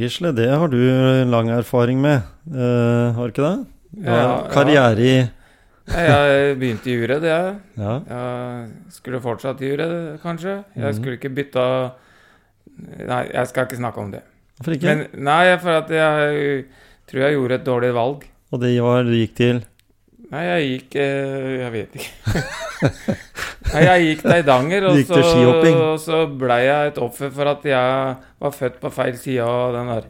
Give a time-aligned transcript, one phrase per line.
[0.00, 2.22] Fotball-Gisle, det har du lang erfaring med,
[2.54, 3.66] uh, har du ikke det?
[4.06, 4.48] Ja.
[4.52, 5.30] Karriere i
[5.90, 7.28] Jeg begynte i juret, det.
[7.28, 7.56] Jeg.
[7.76, 8.00] Ja.
[8.08, 10.64] jeg skulle fortsatt i juret, kanskje.
[10.76, 10.94] Jeg Mhm.
[10.94, 11.90] skulle ikke bytta
[13.06, 14.22] Nei, jeg skal ikke snakke om det.
[14.56, 14.86] Hvorfor ikke?
[14.96, 16.64] Men nei, for at jeg
[17.10, 18.24] tror jeg gjorde et dårlig valg.
[18.52, 19.64] og det var du gikk til
[20.30, 22.44] Nei, jeg gikk eh, Jeg vet ikke.
[23.72, 25.18] Nei, jeg gikk til Eidanger, og gikk så,
[25.74, 29.74] og så blei jeg et offer for at jeg var født på feil side av
[29.74, 30.06] den der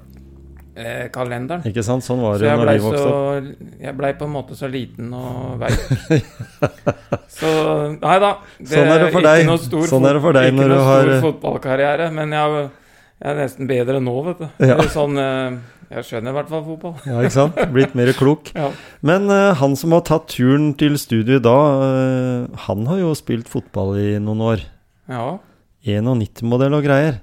[0.81, 1.65] eh, kalenderen.
[1.69, 2.05] Ikke sant?
[2.07, 3.51] Sånn var det så når vi vokste opp.
[3.85, 5.83] Jeg blei på en måte så liten og veik.
[7.41, 7.51] så
[7.97, 8.33] Nei da.
[8.61, 9.43] Sånn er det for deg.
[9.43, 12.09] Ikke noe stor, Sånn er det for deg ikke når noe du har- stor fotballkarriere,
[12.17, 12.65] men jeg,
[13.21, 14.49] jeg er nesten bedre nå, vet du.
[14.69, 14.81] Ja.
[14.93, 15.61] Sånn eh,
[15.91, 16.93] Jeg skjønner i hvert fall fotball.
[17.03, 17.57] Ja, ikke sant?
[17.75, 18.53] Blitt mer klok.
[18.61, 18.69] Ja.
[19.03, 23.11] Men uh, han som har tatt turen til studio i dag, eh, han har jo
[23.19, 24.67] spilt fotball i noen år.
[25.11, 25.39] ja.
[25.81, 27.23] 91-modell og greier.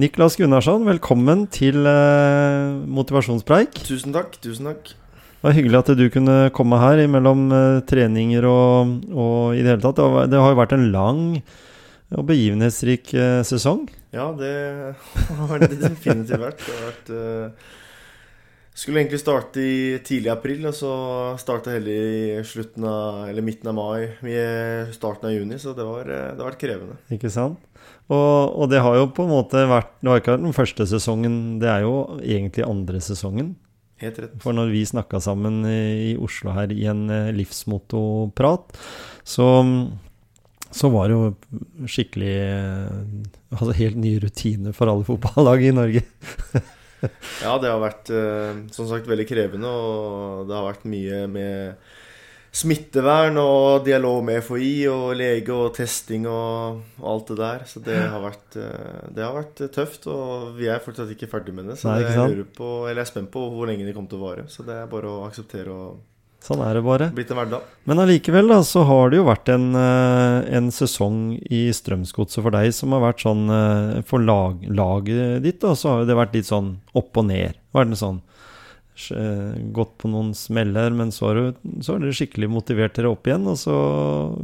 [0.00, 3.76] Niklas Gunnarsson, velkommen til uh, motivasjonspreik.
[3.84, 4.38] Tusen takk.
[4.40, 7.50] tusen takk Det var hyggelig at du kunne komme her mellom
[7.84, 10.00] treninger og, og i det hele tatt.
[10.00, 11.20] Det har, det har jo vært en lang
[12.16, 13.12] og begivenhetsrik
[13.46, 13.84] sesong.
[14.16, 14.54] Ja, det
[15.52, 16.64] har det definitivt vært.
[16.64, 17.12] Det har vært
[18.70, 20.90] Skulle egentlig starte i tidlig april, og så
[21.42, 24.06] starta heller i slutten av, eller midten av mai.
[24.22, 27.00] Er starten av juni, så det, var, eh, det har vært krevende.
[27.12, 27.58] Ikke sant?
[28.10, 30.86] Og, og det har jo på en måte vært Det har ikke vært den første
[30.90, 33.52] sesongen, det er jo egentlig andre sesongen.
[34.00, 34.38] Helt rett.
[34.40, 38.78] For når vi snakka sammen i, i Oslo her i en eh, livsmotoprat,
[39.28, 39.46] så,
[40.72, 42.98] så var det jo skikkelig eh,
[43.50, 46.04] Altså helt ny rutine for alle fotballag i Norge.
[47.44, 51.90] Ja, det har vært eh, som sagt veldig krevende, og det har vært mye med
[52.50, 57.64] smittevern og dialog med FHI og lege og testing og, og alt det der.
[57.70, 61.54] Så det har vært, eh, det har vært tøft, og vi er fortsatt ikke ferdig
[61.56, 61.78] med det.
[61.80, 64.26] Så Nei, jeg på, eller jeg er spent på hvor lenge det kommer til å
[64.26, 64.46] vare.
[64.50, 66.00] Så det er bare å akseptere og
[66.40, 67.10] Sånn er det bare.
[67.12, 67.66] blitt en hverdag.
[67.84, 72.50] Men allikevel da, så har det jo vært en, eh, en sesong i Strømsgodset for
[72.54, 76.34] deg som har vært sånn eh, For lag, laget ditt, da, så har det vært
[76.38, 77.60] litt sånn opp og ned.
[77.76, 78.22] Vært det sånn
[79.72, 83.26] Gått på noen smeller, men så har, du, så har dere skikkelig motivert dere opp
[83.30, 83.74] igjen, og så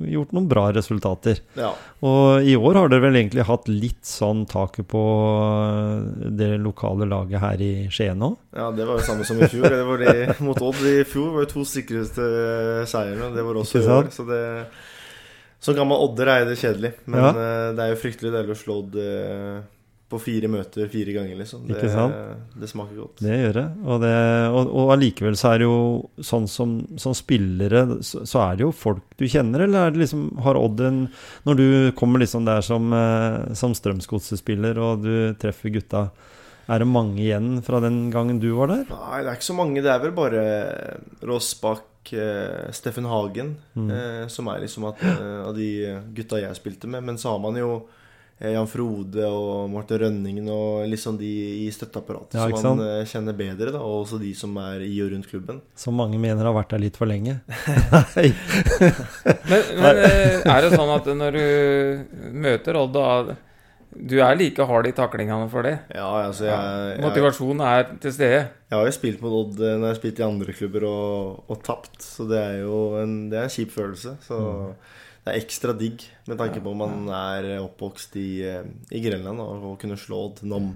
[0.09, 1.41] gjort noen bra resultater.
[1.59, 1.71] Ja.
[2.07, 5.05] Og i år har dere vel egentlig hatt litt sånn taket på
[5.53, 8.37] eh, det lokale laget her i Skien òg?
[8.57, 9.69] ja, det var jo samme som i fjor.
[9.69, 12.25] Det var det mot Odd i fjor var jo to sikreste
[12.89, 13.33] seierne.
[13.37, 14.09] Det var også i år.
[14.15, 14.43] Så det
[15.61, 17.29] Som gammel odder er det kjedelig, men Ja.
[17.31, 19.61] eh, det er jo fryktelig deilig å slå Odd eh,
[20.09, 21.65] på fire møter fire ganger, liksom.
[21.67, 21.81] Det,
[22.61, 23.23] det smaker godt.
[23.27, 23.65] Det gjør det.
[23.91, 24.13] Og, det,
[24.55, 25.79] og, og allikevel så er det jo
[26.23, 30.05] sånn som, som spillere, så, så er det jo folk du kjenner, eller er det
[30.05, 31.01] liksom Har Odd en
[31.49, 31.67] Når du
[31.99, 35.13] kommer liksom der som, eh, som Strømsgodset-spiller, og du
[35.43, 36.07] treffer gutta,
[36.71, 38.87] er det mange igjen fra den gangen du var der?
[38.91, 39.83] Nei, det er ikke så mange.
[39.83, 40.47] Det er vel bare
[41.23, 43.91] Rossbakk, eh, Steffen Hagen, Mm.
[43.91, 45.69] eh, som er liksom at, eh, av de
[46.15, 47.03] gutta jeg spilte med.
[47.05, 47.89] Men så har man jo eh,
[48.37, 51.31] Jan Frode og Marte Rønningen og liksom de
[51.65, 53.71] i støtteapparatet Ja, som man eh, kjenner bedre.
[53.73, 55.63] da Og også de som er i og rundt klubben.
[55.75, 57.39] Som mange mener har vært der litt for lenge.
[57.47, 58.29] Nei.
[59.49, 63.37] Men, men eh, er det sånn at når du møter Odd, da
[63.97, 65.73] Du er like hard i taklingene for det?
[65.97, 66.59] Ja, altså jeg,
[66.93, 68.43] jeg, Motivasjonen er til stede?
[68.69, 71.41] jeg har jo spilt mot Odd eh, når jeg har spilt i andre klubber og,
[71.49, 74.17] og tapt, så det er jo en, det er en kjip følelse.
[74.29, 74.77] Så Mm.
[75.27, 79.43] Det er ekstra digg med tanke på om man er oppvokst i, eh, i Grenland
[79.43, 80.69] og, og kunne slå Odd når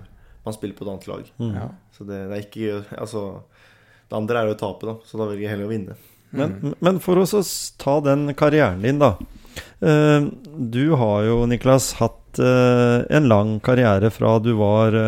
[0.42, 1.28] man spiller på et annet lag.
[1.38, 1.52] Mm.
[1.54, 1.66] Ja.
[1.94, 3.22] Så det, det er ikke Altså
[4.08, 5.94] Det andre er jo å tape, da, så da velger jeg heller å vinne.
[6.34, 7.26] Men, men for å
[7.78, 9.12] ta den karrieren din, da.
[9.86, 10.26] Eh,
[10.74, 14.98] du har jo, Niklas, hatt eh, en lang karriere fra du var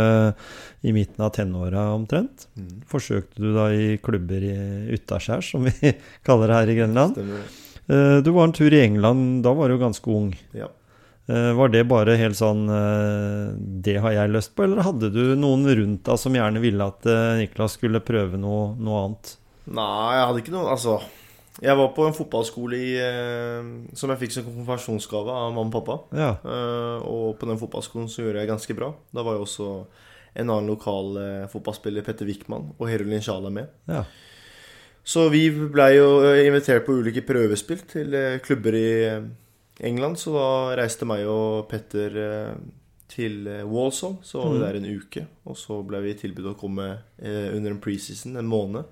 [0.82, 2.46] i midten av tenåra omtrent.
[2.90, 4.54] Forsøkte du da i klubber i
[4.94, 5.96] utaskjærs, som vi
[6.26, 7.18] kaller det her i Grenland.
[7.18, 7.42] Stemmer
[7.86, 10.30] du var en tur i England, da var du ganske ung.
[10.56, 10.68] Ja.
[11.30, 15.36] Eh, var det bare helt sånn eh, Det har jeg lyst på, eller hadde du
[15.38, 19.30] noen rundt deg som gjerne ville at eh, Niklas skulle prøve noe, noe annet?
[19.70, 20.96] Nei, jeg hadde ikke noe Altså
[21.62, 25.76] Jeg var på en fotballskole i, eh, som jeg fikk som konfirmasjonsgave av mamma og
[25.76, 25.98] pappa.
[26.18, 26.32] Ja.
[26.42, 28.90] Eh, og på den fotballskolen så gjorde jeg ganske bra.
[29.14, 29.68] Da var jo også
[30.32, 33.70] en annen lokal eh, fotballspiller, Petter Wickman, og Herulin Sjala med.
[33.86, 34.02] ja.
[35.04, 39.24] Så vi blei jo eh, invitert på ulike prøvespill til eh, klubber i eh,
[39.82, 40.20] England.
[40.20, 40.46] Så da
[40.78, 42.14] reiste meg og Petter
[43.12, 44.14] til Walsall.
[44.22, 44.64] Så var vi Mhm.
[44.64, 45.26] der en uke.
[45.44, 46.86] Og så ble vi tilbudt å komme
[47.18, 48.84] under en preseason en måned.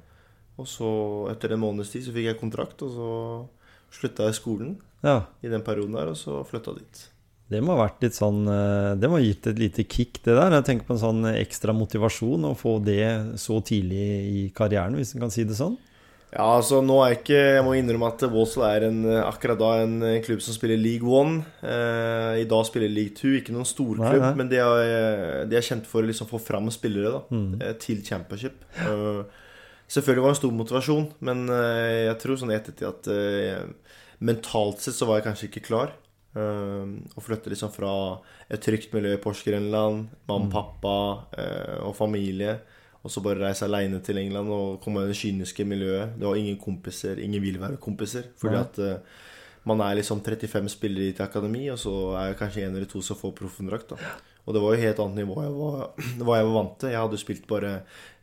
[0.59, 3.11] Og så, etter en måneds tid, så fikk jeg kontrakt, og så
[3.97, 5.23] slutta jeg skolen ja.
[5.43, 7.07] i den perioden der, og så flytta dit.
[7.49, 8.45] Det må ha vært litt sånn
[9.01, 10.53] Det må ha gitt et lite kick, det der.
[10.59, 15.15] Jeg tenker på en sånn ekstra motivasjon å få det så tidlig i karrieren, hvis
[15.15, 15.79] en kan si det sånn.
[16.31, 19.97] Ja, altså nå er ikke Jeg må innrømme at Walsall er en, akkurat da en
[20.07, 21.41] eh, klubb som spiller League One.
[21.67, 24.35] Eh, I dag spiller League Two, ikke noen storklubb, Nei, nei.
[24.39, 27.57] men de er, de er kjent for å liksom få fram spillere da, Mm.
[27.63, 28.63] eh, til championship.
[28.79, 29.25] Uh,
[29.91, 33.97] selvfølgelig var det en stor motivasjon, men uh, jeg tror sånn i ettertid at uh,
[34.23, 35.97] mentalt sett så var jeg kanskje ikke klar.
[36.31, 37.91] Eh, å flytte liksom fra
[38.47, 40.51] et trygt miljø i Porsgrunland, mamma, Mm.
[40.55, 40.93] pappa
[41.43, 42.61] eh, og familie.
[43.05, 46.19] Og så bare reise aleine til England og komme i det kyniske miljøet.
[46.21, 47.17] Det var ingen kompiser.
[47.25, 48.27] Ingen vil være kompiser.
[48.37, 48.99] Fordi at uh,
[49.65, 52.87] man er liksom 35 spillere i et akademi, og så er det kanskje en eller
[52.89, 53.89] to som får proffkontrakt.
[53.95, 53.97] da.
[54.47, 55.91] Og det var jo helt annet nivå jeg var,
[56.27, 56.91] hva jeg var vant til.
[56.93, 57.73] Jeg hadde jo spilt bare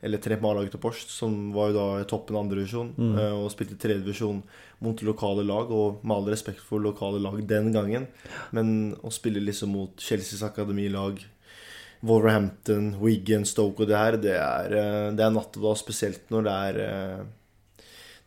[0.03, 3.15] Eller trent med A-laget til Porscht, som var jo da toppen av andredivisjon, Mm.
[3.17, 4.43] eh, og spilte tredjedivisjon
[4.85, 8.05] mot lokale lag, og med all respekt for lokale lag den gangen,
[8.53, 11.23] men å spille liksom mot Chelseas akademilag
[12.05, 16.29] Wolverhampton, Wigan, Stoke og det her, det er, eh, det er natt og dag, spesielt
[16.33, 17.25] når det er eh,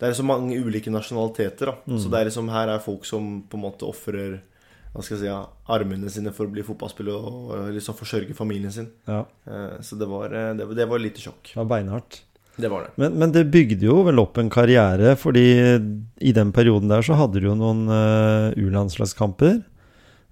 [0.01, 1.75] Det er så mange ulike nasjonaliteter.
[1.87, 1.99] Mm.
[2.01, 4.39] Så det er liksom, her er folk som på en måte ofrer
[5.05, 8.89] si, ja, armene sine for å bli fotballspiller og liksom forsørge familien sin.
[9.07, 11.53] Ja, Eh, Så det var, det, var- det var lite sjokk.
[11.53, 12.23] det var beinhardt.
[12.61, 12.91] Det var det.
[12.97, 15.45] Men, men det bygde jo vel opp en karriere, fordi
[16.21, 19.63] i den perioden der så hadde du jo noen uh, U-landslagskamper.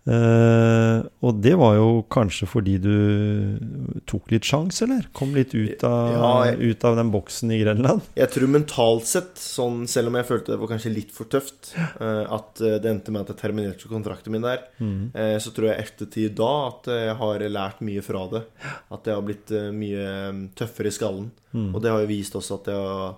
[0.08, 5.05] Eh, og det var jo kanskje fordi du tok litt sjans, eller?
[5.12, 8.00] Kom litt ut av, Ja, jeg- ut av den boksen i Grenland?
[8.16, 11.75] Jeg tror mentalt sett, sånn, selv om jeg følte det var kanskje litt for tøft,
[12.00, 15.10] uh, at eh, det endte med at jeg terminerte kontrakten min der, Mm.
[15.14, 18.44] uh, så tror jeg ettertid da at jeg har lært mye fra det.
[18.90, 21.31] At jeg har blitt mye tøffere i skallen.
[21.55, 21.75] Mm.
[21.75, 23.14] Og det har jo vist også at jeg har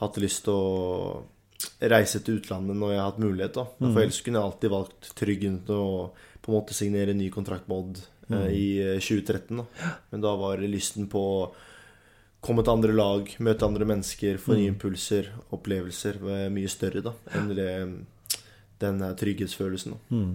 [0.00, 1.22] hatt lyst til å
[1.80, 3.58] reise til utlandet når jeg har hatt mulighet.
[3.58, 5.92] da For ellers kunne jeg alltid valgt tryggen til å
[6.44, 8.00] på en måte signere en ny kontrakt med Odd
[8.34, 9.56] eh, i eh, 2013.
[9.56, 11.38] da Men da var lysten på å
[12.44, 17.14] komme til andre lag, møte andre mennesker, få nye impulser, opplevelser eh, mye større da
[17.32, 17.70] enn det,
[18.84, 19.96] den trygghetsfølelsen.
[19.96, 20.34] da Mm.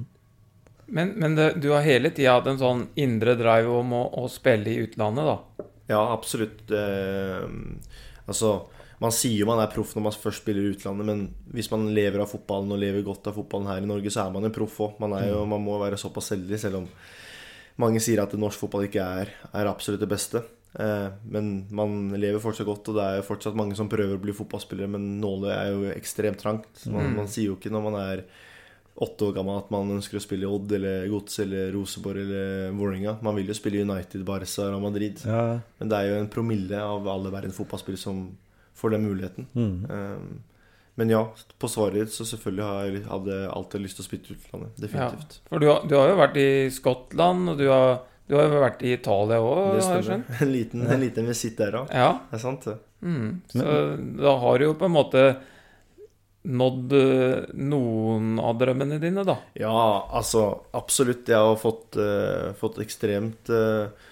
[0.89, 4.29] Men, men det, du har hele tida hatt en sånn indre drive om å, å
[4.31, 5.67] spille i utlandet, da.
[5.89, 6.63] Ja, absolutt.
[6.73, 7.45] Eh,
[8.25, 8.53] altså,
[8.99, 11.21] man sier jo man er proff når man først spiller i utlandet, men
[11.53, 14.33] hvis man lever av fotballen og lever godt av fotballen her i Norge, så er
[14.35, 14.99] man jo proff òg.
[14.99, 16.87] Man, jo- man må være såpass heldig, selv om
[17.79, 20.41] mange sier at norsk fotball ikke er, er absolutt det beste.
[20.79, 24.21] Eh, men man lever fortsatt godt, og det er jo fortsatt mange som prøver å
[24.21, 26.85] bli fotballspillere, men nålet er jo ekstremt trangt.
[26.91, 27.15] Man, Mm.
[27.15, 28.23] man sier jo ikke når man er
[28.99, 32.71] åtte år gammel at man ønsker å spille i Odd eller Gods eller Rosenborg eller
[32.75, 33.21] Vålerenga.
[33.23, 35.21] Man vil jo spille United, Barca, eller Madrid.
[35.25, 35.61] Ja.
[35.79, 38.25] Men det er jo en promille av alle verdens fotballspillere som
[38.79, 39.49] får den muligheten.
[39.53, 39.73] Mm.
[39.89, 40.29] Um,
[40.99, 41.21] men ja,
[41.59, 44.81] på svaret ditt så selvfølgelig har jeg, hadde jeg alltid lyst til å spytte utlandet.
[44.83, 45.37] Definitivt.
[45.47, 48.65] For du har, du har jo vært i Skottland, og du har, du har jo
[48.65, 50.09] vært i Italia òg, har jeg stemmer.
[50.09, 50.33] skjønt?
[50.43, 51.93] En liten, en liten visitt der òg.
[51.95, 52.09] Ja.
[52.27, 52.75] Det er sant, det.
[52.99, 53.29] Mm.
[53.53, 53.79] Så
[54.19, 55.23] da har du jo på en måte
[56.49, 59.37] nådd eh, noen av drømmene dine, da.
[59.59, 60.45] Ja, altså
[60.75, 61.27] absolutt.
[61.27, 64.08] Jeg har fått, uh, fått ekstremt eh,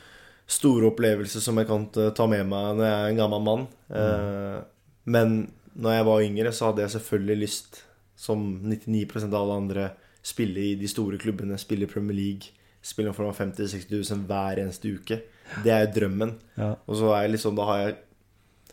[0.48, 3.68] store opplevelser som jeg kan ta med meg når jeg er en gammel mann.
[3.92, 4.66] Mm.
[5.12, 5.38] men
[5.78, 7.82] når jeg var yngre, så hadde jeg selvfølgelig lyst,
[8.18, 9.90] som 99% av alle andre,
[10.26, 12.56] spille i de store klubbene, spille i Premier League.
[12.82, 15.20] Spille foran 50 000-60 000 hver eneste uke.
[15.64, 16.34] Det er jo drømmen.
[16.58, 16.74] Ja.
[16.88, 17.96] Og så er jeg liksom, da har jeg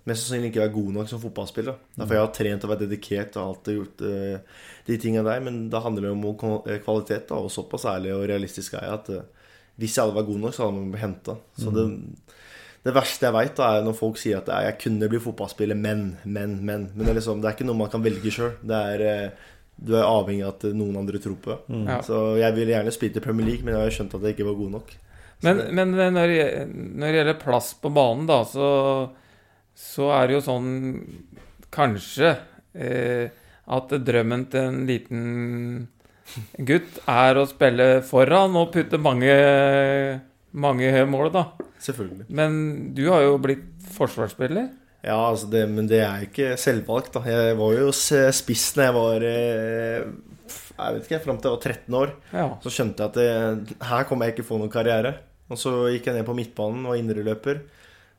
[0.05, 1.79] mest sannsynlig ikke vært god nok som fotballspiller.
[1.97, 5.45] Derfor jeg har trent og vært dedikert og alltid gjort uh, de tingene der.
[5.45, 8.99] Men da handler det om eh, kvalitet, da, og såpass ærlig og realistisk er jeg
[8.99, 9.44] at eh,
[9.81, 11.35] hvis jeg hadde vært god nok, så hadde man blitt henta.
[11.59, 11.85] Så det,
[12.85, 16.05] det verste jeg veit, er når folk sier at eh, jeg kunne bli fotballspiller, men,
[16.25, 16.89] men, men.
[16.95, 18.53] Men det er, liksom, det er ikke noe man kan velge sjøl.
[19.75, 21.79] Du er avhengig av at noen andre tror på det.
[21.91, 21.97] Ja.
[22.07, 24.47] Så jeg ville gjerne spilt i Premier League, men jeg har skjønt at jeg ikke
[24.47, 24.93] var god nok.
[25.45, 28.69] Men, men når, det- når det gjelder plass på banen, da, så,
[29.75, 30.71] så er det jo sånn
[31.75, 32.29] Kanskje
[32.79, 33.27] eh,
[33.75, 35.23] at drømmen til en liten
[36.71, 39.35] gutt er å spille foran og putte mange,
[40.53, 41.45] mange mål, da.
[41.85, 42.27] Selvfølgelig.
[42.33, 42.57] Men
[42.97, 44.71] du har jo blitt forsvarsspiller.
[45.05, 47.25] Ja, altså det, men det er ikke selvvalgt, da.
[47.29, 50.07] Jeg var jo spiss da jeg var eh,
[50.79, 52.15] Jeg vet ikke, fram til jeg var 13 år.
[52.33, 52.49] Ja.
[52.65, 55.19] Så skjønte jeg at det, her kommer jeg ikke få noen karriere.
[55.53, 57.61] Og så gikk jeg ned på midtbanen og indreløper.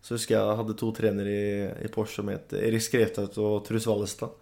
[0.06, 1.48] Så husker jeg jeg hadde to trenere i,
[1.88, 4.36] i Porsche som het Erik Skrevtaut og Truls Vallestad.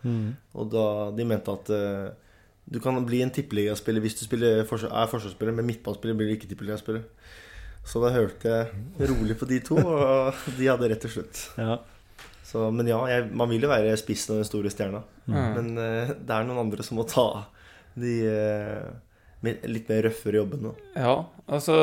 [0.60, 2.10] Og da, de mente at eh,
[2.66, 6.36] du kan bli en tippeligaspiller hvis du spiller, forsvar- er forsvarsspiller, men midtballspiller blir du
[6.38, 7.04] ikke tippeligaspiller.
[7.84, 11.42] Så da hørte jeg rolig på de to, og de hadde rett til slutt.
[11.60, 11.82] Ja.
[12.48, 15.02] Så, men ja, jeg, man vil jo være spissen og den store stjerna.
[15.26, 15.40] Mm.
[15.58, 17.28] Men uh, det er noen andre som må ta
[18.00, 18.94] de uh,
[19.44, 20.72] litt mer røffere jobbene.
[20.96, 21.18] Ja,
[21.52, 21.76] altså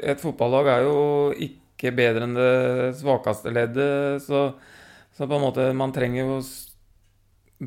[0.00, 0.96] Et fotballag er jo
[1.36, 4.46] ikke bedre enn det svakeste leddet, så,
[5.12, 6.38] så på en måte Man trenger jo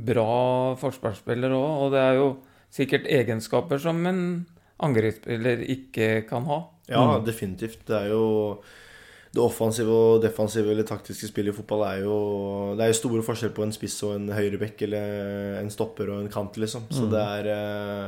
[0.08, 2.28] bra forsvarsspiller òg, og det er jo
[2.74, 4.46] sikkert egenskaper som en
[4.84, 6.60] angrepsspiller ikke kan ha.
[6.88, 7.82] Ja, definitivt.
[7.88, 8.60] Det er jo
[9.34, 12.14] det offensive og defensive eller taktiske spillet i fotball er jo
[12.78, 16.22] Det er jo store forskjeller på en spiss og en høyrebekk eller en stopper og
[16.24, 16.88] en kant, liksom.
[16.94, 18.08] Så det er eh,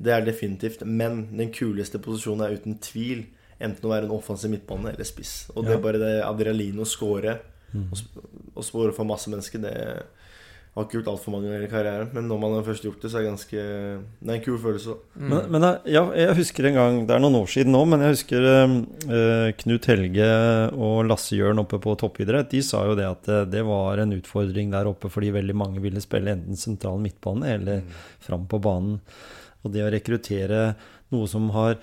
[0.00, 0.84] Det er definitivt.
[0.86, 3.26] Men den kuleste posisjonen er uten tvil
[3.60, 5.50] enten å være en offensiv midtbane eller spiss.
[5.54, 7.34] Og det er bare det adrenalin å score
[7.74, 8.22] og, sp-
[8.56, 9.74] og spore for masse mennesker, det
[10.76, 12.10] har ikke gjort altfor mange i karrieren.
[12.14, 13.62] Men når man har først gjort det, så er det ganske
[14.22, 14.94] Det er en kul følelse.
[15.16, 15.28] Mm.
[15.32, 18.00] Men, men jeg- ja, jeg husker en gang Det er noen år siden nå, men
[18.06, 20.28] jeg husker eh, Knut Helge
[20.78, 22.50] og Lasse Jørn oppe på toppidrett.
[22.54, 25.82] De sa jo det at eh, det var en utfordring der oppe fordi veldig mange
[25.82, 27.82] ville spille enten sentral midtbane eller
[28.22, 29.00] fram på banen.
[29.64, 30.62] Og det å rekruttere
[31.10, 31.74] noe som har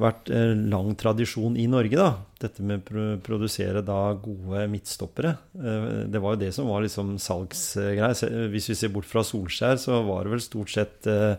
[0.00, 0.30] vært
[0.70, 2.10] lang tradisjon i Norge, da.
[2.40, 5.34] Dette med å produsere da gode midtstoppere.
[5.60, 8.14] Eh, det var jo det som var liksom salgsgreia.
[8.52, 11.34] Hvis vi ser bort fra Solskjær, så var det vel stort sett eh,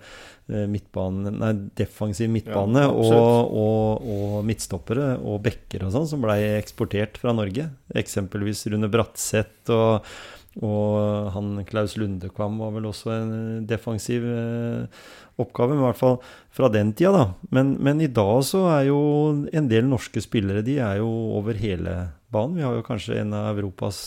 [0.51, 6.21] eh, midtbane, nei, defensiv midtbane Ja, og, og, og midtstoppere og bekker og sånn som
[6.21, 7.71] blei eksportert fra Norge.
[7.97, 10.13] Eksempelvis Rune Bratseth og,
[10.59, 15.03] og han Klaus Lundekvam var vel også en eh, defensiv eh,
[15.39, 16.17] oppgave, men i hvert fall
[16.51, 17.51] fra den tida, da.
[17.55, 18.99] Men, men i dag så er jo
[19.47, 21.95] en del norske spillere de er jo over hele
[22.31, 22.57] banen.
[22.59, 24.01] Vi har jo kanskje en av Europas,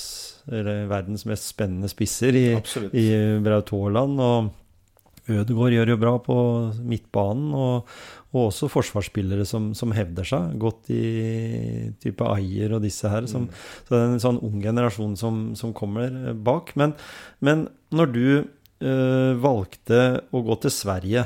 [0.53, 2.93] eller verdens mest spennende spisser i, Absolutt.
[2.93, 3.09] i
[3.45, 4.21] Braut Haaland.
[4.21, 6.37] Og Ødegaard gjør jo bra på
[6.85, 7.49] midtbanen.
[7.57, 7.97] Og,
[8.35, 13.29] og også forsvarsspillere som, som hevder seg godt i type Ayer og disse her.
[13.31, 13.47] Som,
[13.87, 16.73] Så det er en sånn ung generasjon som, som kommer eh, bak.
[16.81, 16.97] Men,
[17.39, 20.03] men når du øh, valgte
[20.35, 21.23] å gå til Sverige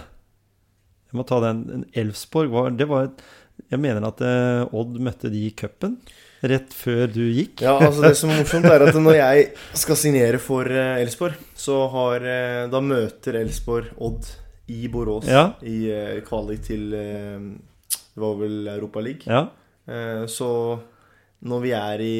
[1.09, 1.87] Jeg må ta den.
[1.97, 3.23] Elfsborg var, det var et,
[3.73, 5.97] Jeg mener at øh, Odd møtte de i cupen
[6.39, 7.65] rett før du gikk.
[7.65, 9.49] Ja, altså Det som er morsomt, er at når jeg
[9.81, 12.29] skal signere for Elfsborg, så har
[12.71, 14.29] Da møter Elfsborg Odd
[14.69, 15.53] i Borås Ja.
[15.63, 17.41] i uh, kvalik til uh,
[17.89, 19.25] Det var vel Europa League.
[19.27, 19.47] Ja.
[19.89, 20.79] Uh, Så
[21.43, 22.15] når vi er i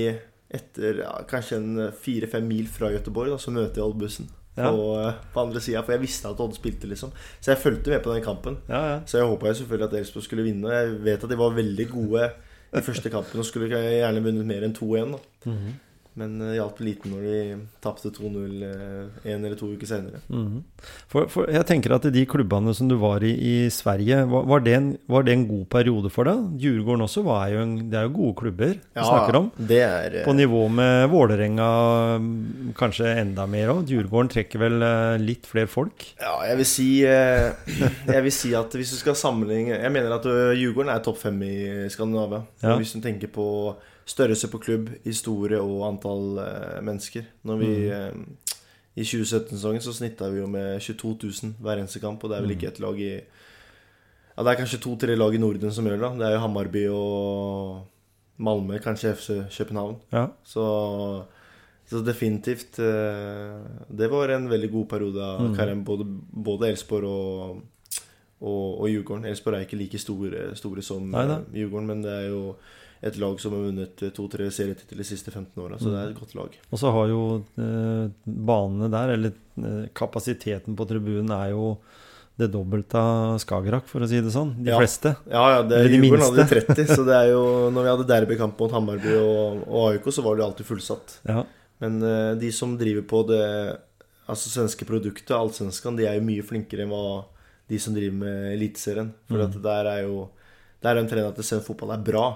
[0.51, 4.71] etter ja, kanskje en fire-fem mil fra Gøteborg, da, så møter jeg Odd-bussen Ja.
[4.73, 5.83] på, på andre sida.
[5.85, 7.11] For jeg visste at Odd spilte, liksom.
[7.41, 8.57] Så jeg fulgte med på den kampen.
[8.69, 9.01] Ja, ja.
[9.07, 10.73] Så jeg håpa selvfølgelig at Elfsborg skulle vinne.
[10.73, 12.31] Jeg vet at de var veldig gode
[12.75, 15.13] i første kampen og skulle gjerne vunnet mer enn 2-1.
[15.13, 15.51] da.
[15.51, 15.77] Mhm.
[16.19, 17.41] Men det hjalp lite når de
[17.85, 18.65] tapte 2-0
[19.25, 20.21] én en eller to uker senere.
[20.29, 20.63] Mhm.
[21.09, 24.63] For, for jeg tenker at de klubbene som du var i i Sverige, var, var,
[24.65, 26.43] det, en, var det en god periode for deg?
[26.63, 29.51] Djurgården også var jo en, det er jo gode klubber vi snakker om.
[29.71, 31.69] det er eh, På nivå med Vålerenga,
[32.23, 33.85] mm, kanskje enda mer òg.
[33.89, 36.09] Djurgården trekker vel eh, litt flere folk.
[36.21, 37.53] Ja, jeg vil si eh,
[38.09, 41.21] Jeg vil si at hvis du skal sammenligne Jeg mener at eh, Djurgården er topp
[41.23, 41.55] fem i
[41.93, 42.43] Skandinavia.
[42.65, 42.77] Ja.
[42.81, 43.47] Hvis du tenker på
[44.09, 48.15] størrelse på klubb, historie og antall eh, mennesker Når vi eh,
[48.99, 52.47] I 2017-sesongen så snitta vi jo med 22 000 hver eneste kamp, og det er
[52.47, 55.99] vel ikke et lag i Ja, det er kanskje to-tre lag i Norden som gjør
[55.99, 56.03] det.
[56.07, 57.87] da Det er jo Hammarby og
[58.39, 59.97] Malmö, kanskje FC København.
[60.15, 60.29] Ja.
[60.47, 60.65] Så,
[61.91, 63.59] så definitivt eh,
[63.91, 65.57] Det var en veldig god periode av Mm.
[65.57, 67.63] Karem, både, både Elsborg og,
[68.41, 69.27] og, og Djurgården.
[69.27, 72.43] Elsborg er ikke like store, store som Nei eh, Djurgården, men det er jo
[73.03, 76.11] et lag som har vunnet eh, to-tre serietitler de siste 15 åra, så det er
[76.13, 76.57] et godt lag.
[76.73, 77.21] Og så har jo
[77.61, 81.77] eh, banene der, eller eh, kapasiteten på tribunen, er jo
[82.39, 84.53] det dobbelte av Skagerrak, for å si det sånn.
[84.63, 84.79] De Ja.
[84.79, 85.17] fleste.
[85.27, 87.41] Ja, ja, det, Eller de Djurgården hadde de 30, så det er jo
[87.75, 91.17] Når vi hadde derbykamp mot Hammarby og, og AIK, så var det alltid fullsatt.
[91.27, 91.43] Ja.
[91.83, 93.43] Men eh, de som driver på det
[94.29, 97.25] Altså svenske produktet, Allsvenskan, de er jo mye flinkere enn hva
[97.69, 99.11] de som driver med Eliteserien.
[99.27, 100.29] For at der er jo
[100.85, 102.27] Der er en trener at svensk fotball er bra.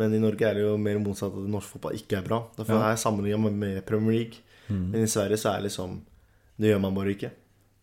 [0.00, 2.38] Men i Norge er det jo mer motsatt at norsk fotball ikke er bra.
[2.56, 2.90] Derfor Ja.
[2.94, 4.40] er sammenligna med Premier League.
[4.70, 6.00] Men i Sverige så er det liksom
[6.60, 7.30] Det gjør man bare ikke.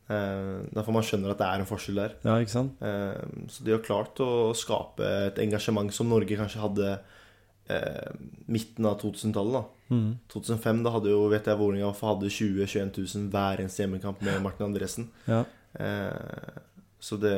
[0.09, 2.13] Eh, derfor man skjønner at det er en forskjell der.
[2.23, 2.81] ja, ikke sant?
[2.81, 6.99] Eh, Så de har klart å skape et engasjement som Norge kanskje hadde
[7.69, 8.11] eh,
[8.47, 9.51] midten av 2000-tallet.
[9.53, 10.17] da Mm.
[10.29, 14.41] 2005 da hadde jo, vet jeg, Vålerenga hadde 20 000-21 000 hver eneste hjemmekamp med
[14.41, 15.09] Martin Andresen.
[15.27, 15.43] Ja.
[15.77, 16.61] Eh,
[16.99, 17.35] så det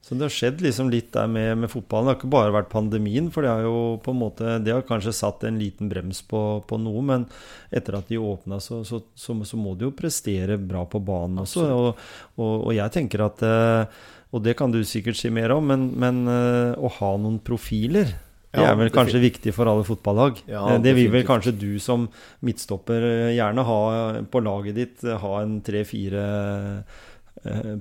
[0.00, 2.06] Så det har skjedd liksom litt der med, med fotballen.
[2.08, 4.86] Det har ikke bare vært pandemien, for det har jo på en måte Det har
[4.88, 7.26] kanskje satt en liten brems på, på noe, men
[7.74, 11.42] etter at de åpna, så, så, så, så må de jo prestere bra på banen
[11.44, 11.66] også.
[11.74, 12.06] Og,
[12.38, 14.00] og, og jeg tenker at eh,
[14.32, 18.16] Og det kan du sikkert si mer om, men, men eh, å ha noen profiler
[18.48, 20.38] det er vel kanskje viktig for alle fotballag.
[20.48, 22.08] Ja, Eh, det vil vel kanskje du som
[22.40, 23.04] midtstopper
[23.36, 23.80] gjerne ha
[24.24, 25.04] på laget ditt.
[25.04, 26.24] Ha en tre-fire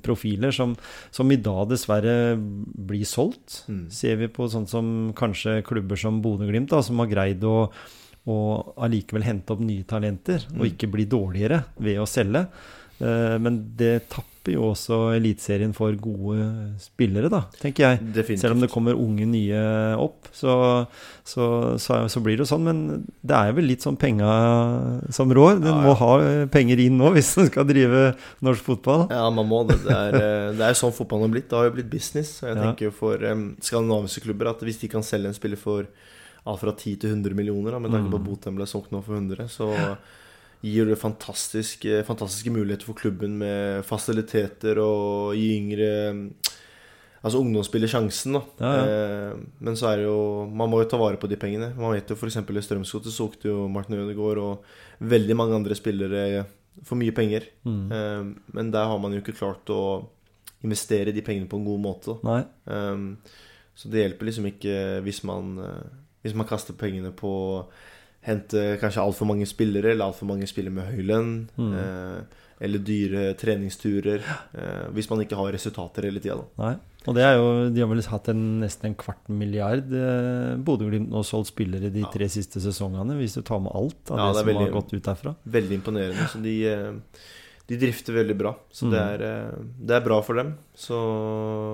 [0.04, 0.76] profiler som,
[1.12, 3.64] som i dag dessverre blir solgt.
[3.68, 3.86] Mm.
[3.94, 7.70] Ser vi på sånn som kanskje klubber som Bodø-Glimt, som har greid å,
[8.28, 10.72] og allikevel hente opp nye talenter, og Mm.
[10.74, 12.48] ikke bli dårligere ved å selge.
[13.00, 16.38] Eh, men det tapper jo også Eliteserien for gode
[16.80, 18.00] spillere, da, tenker jeg.
[18.16, 18.40] Definitivt.
[18.46, 19.60] Selv om det kommer unge nye
[20.00, 20.54] opp, så,
[21.28, 21.48] så,
[21.84, 22.64] så, så blir det jo sånn.
[22.64, 22.80] Men
[23.28, 24.30] det er vel litt sånn penga
[25.12, 25.60] som rår.
[25.60, 25.84] Den Ja, ja.
[25.84, 26.12] må ha
[26.54, 28.06] penger inn nå hvis den skal drive
[28.48, 29.08] norsk fotball.
[29.12, 29.82] Ja, man må det.
[29.84, 31.50] Det er, eh, det er sånn fotballen har blitt.
[31.52, 32.38] Det har jo blitt business.
[32.44, 35.60] Og jeg tenker jo for um, skandinaviske klubber at hvis de kan selge en spiller
[35.60, 35.92] for
[36.48, 38.30] alt fra 10 til 100 millioner, da, med tanke på at Mm.
[38.32, 39.68] Botheim ble solgt nå for 100, så
[40.66, 46.24] gir det fantastisk, eh, fantastiske muligheter for klubben med fasiliteter og gi yngre um,
[47.26, 48.42] Altså ungdomsspiller sjansen, da.
[48.62, 48.84] Ja, ja.
[48.88, 51.72] Eh, men så er det jo Man må jo ta vare på de pengene.
[51.76, 52.38] Man vet jo f.eks.
[52.38, 54.70] i Strømsgodset solgte jo Martin Ødegaard og
[55.02, 56.46] veldig mange andre spillere
[56.86, 57.50] for mye penger.
[57.66, 57.92] Mm.
[57.92, 59.82] Eh, men der har man jo ikke klart å
[60.64, 62.16] investere de pengene på en god måte.
[63.78, 65.90] Så det hjelper liksom ikke hvis man, eh,
[66.26, 67.32] hvis man kaster pengene på
[68.22, 71.32] hente kanskje altfor mange spillere, eller altfor mange spillere med høy lønn.
[71.58, 71.74] Mm.
[71.74, 74.24] eh, eller dyre treningsturer.
[74.58, 76.46] eh, hvis man ikke har resultater hele tida, da.
[76.64, 76.76] Nei.
[77.08, 81.08] Og det er jo, de har vel hatt en, nesten en kvart milliard eh, Bodø-Glimt
[81.14, 82.10] nå solgt spillere de Ja.
[82.12, 84.82] tre siste sesongene, hvis du tar med alt av Ja, det, det som som har
[84.82, 85.36] gått ut derfra.
[85.46, 86.28] Veldig imponerende.
[86.34, 86.94] Så de, eh,
[87.68, 88.54] de drifter veldig bra.
[88.72, 89.14] Så det, Mm.
[89.14, 89.52] er, eh,
[89.90, 90.54] det er bra for dem.
[90.76, 90.96] Så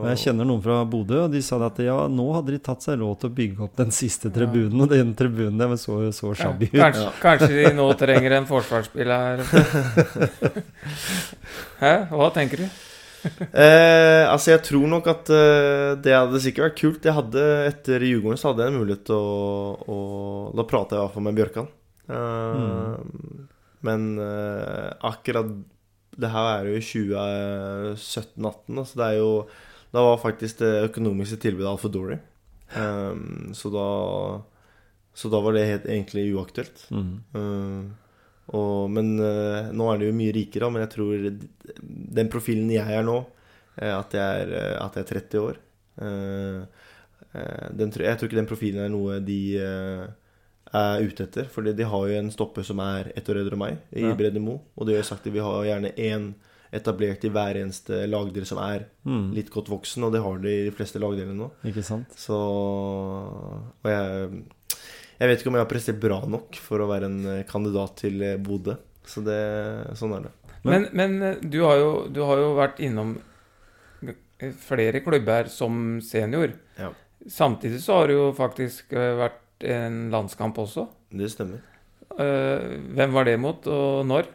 [0.09, 2.97] jeg kjenner noen fra Bodø, og de sa at ja, nå hadde de tatt seg
[2.99, 6.65] råd til å bygge opp den siste tribunen, og den tribunen der så så shabby
[6.71, 6.79] ut.
[6.79, 7.11] Kanskje, Ja.
[7.21, 9.43] kanskje de nå trenger en forsvarsspiller
[11.83, 11.93] Hæ?
[12.11, 12.69] Hva tenker du?
[13.55, 17.05] Eh, altså, jeg tror nok at eh, det hadde sikkert vært kult.
[17.07, 19.99] Jeg hadde Etter Djurgården så hadde jeg en mulighet til å, å
[20.59, 21.69] Da prata jeg i hvert fall med Bjørkan.
[22.11, 22.97] Eh,
[23.87, 25.47] Men eh, akkurat
[26.19, 29.31] Det her er jo i 2017-18, så det er jo
[29.93, 32.19] Da var faktisk det økonomiske tilbudet altfor dårlig.
[32.73, 33.87] Um, så da
[35.13, 36.87] Så da var det helt egentlig uaktuelt.
[36.89, 37.21] Mm.
[37.37, 37.83] Eh,
[38.57, 41.27] og, men uh, nå er det jo mye rikere, men jeg tror
[42.17, 43.19] den profilen jeg er nå,
[43.77, 45.59] eh, at, jeg er, eh, at jeg er 30 år
[46.01, 46.65] eh,
[47.77, 50.03] den, Jeg tror ikke den profilen er noe de eh,
[50.73, 51.45] er ute etter.
[51.51, 54.15] For de har jo en stopper som er ett år eldre enn meg, i Ja.
[54.17, 54.59] Brede Mo.
[54.77, 56.33] Og det har sagt at vi har gjerne én
[56.73, 59.33] etablert i hver eneste lagdel som er Mm.
[59.35, 61.51] litt godt voksen, og det har de i de fleste lagdelene nå.
[61.65, 62.09] Ikke sant?
[62.17, 64.43] Så Og jeg
[65.19, 67.95] Jeg vet ikke om jeg har prestert bra nok for å være en eh, kandidat
[68.01, 68.73] til eh, Bodø.
[69.05, 70.31] Så det Sånn er det.
[70.65, 73.13] Men, men eh, du, har jo, du har jo vært innom
[74.59, 76.53] flere klubber som senior.
[76.79, 76.89] Ja.
[77.29, 79.13] Samtidig så har du jo faktisk eh,
[79.65, 80.87] en landskamp også.
[81.13, 81.61] Det stemmer.
[82.19, 84.27] Eh, Hvem var det mot, og når?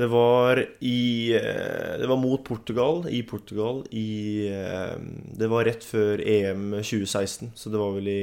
[0.00, 4.94] Det var i eh, Det var mot Portugal, i Portugal, i eh,
[5.36, 8.22] Det var rett før EM 2016, så det var vel i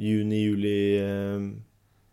[0.00, 1.50] juni, juli eh,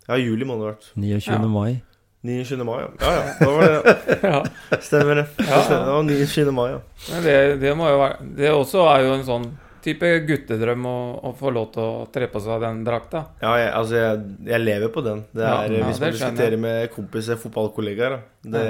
[0.09, 0.89] Ja, juli må det ha vært.
[0.97, 1.29] 29.
[1.31, 1.47] Ja.
[1.47, 1.79] mai.
[2.27, 2.65] 29.
[2.67, 2.89] mai, ja.
[2.99, 3.33] Ja, ja.
[3.39, 3.95] Da var det,
[4.27, 4.43] ja.
[4.89, 5.27] stemmer det.
[5.39, 6.51] Ja, Det var 29.
[6.51, 6.79] mai, ja.
[7.13, 9.45] Men det, det må jo være Det også er jo en sånn
[9.83, 10.97] type guttedrøm å,
[11.29, 13.23] å få lov til å tre på seg den drakta.
[13.41, 15.23] Ja, jeg, altså jeg, jeg lever på den.
[15.35, 18.19] Det er, ja, hvis man diskuterer med kompiser, fotballkollegaer
[18.55, 18.63] det,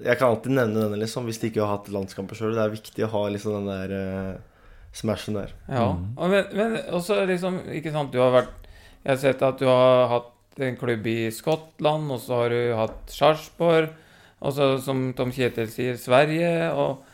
[0.00, 2.54] Jeg kan alltid nevne denne, liksom, hvis de ikke har hatt landskamper sjøl.
[2.56, 5.54] Det er viktig å ha liksom den der uh, smashen der.
[5.68, 5.90] Ja.
[5.92, 6.04] Mm.
[6.16, 8.70] Og Men, men også liksom Ikke sant, du har vært
[9.04, 12.72] Jeg har sett at du har hatt en klubb i Skottland, og så har du
[12.76, 13.92] hatt Sarpsborg,
[14.40, 17.06] og så, som Tom Kjetil sier, Sverige, og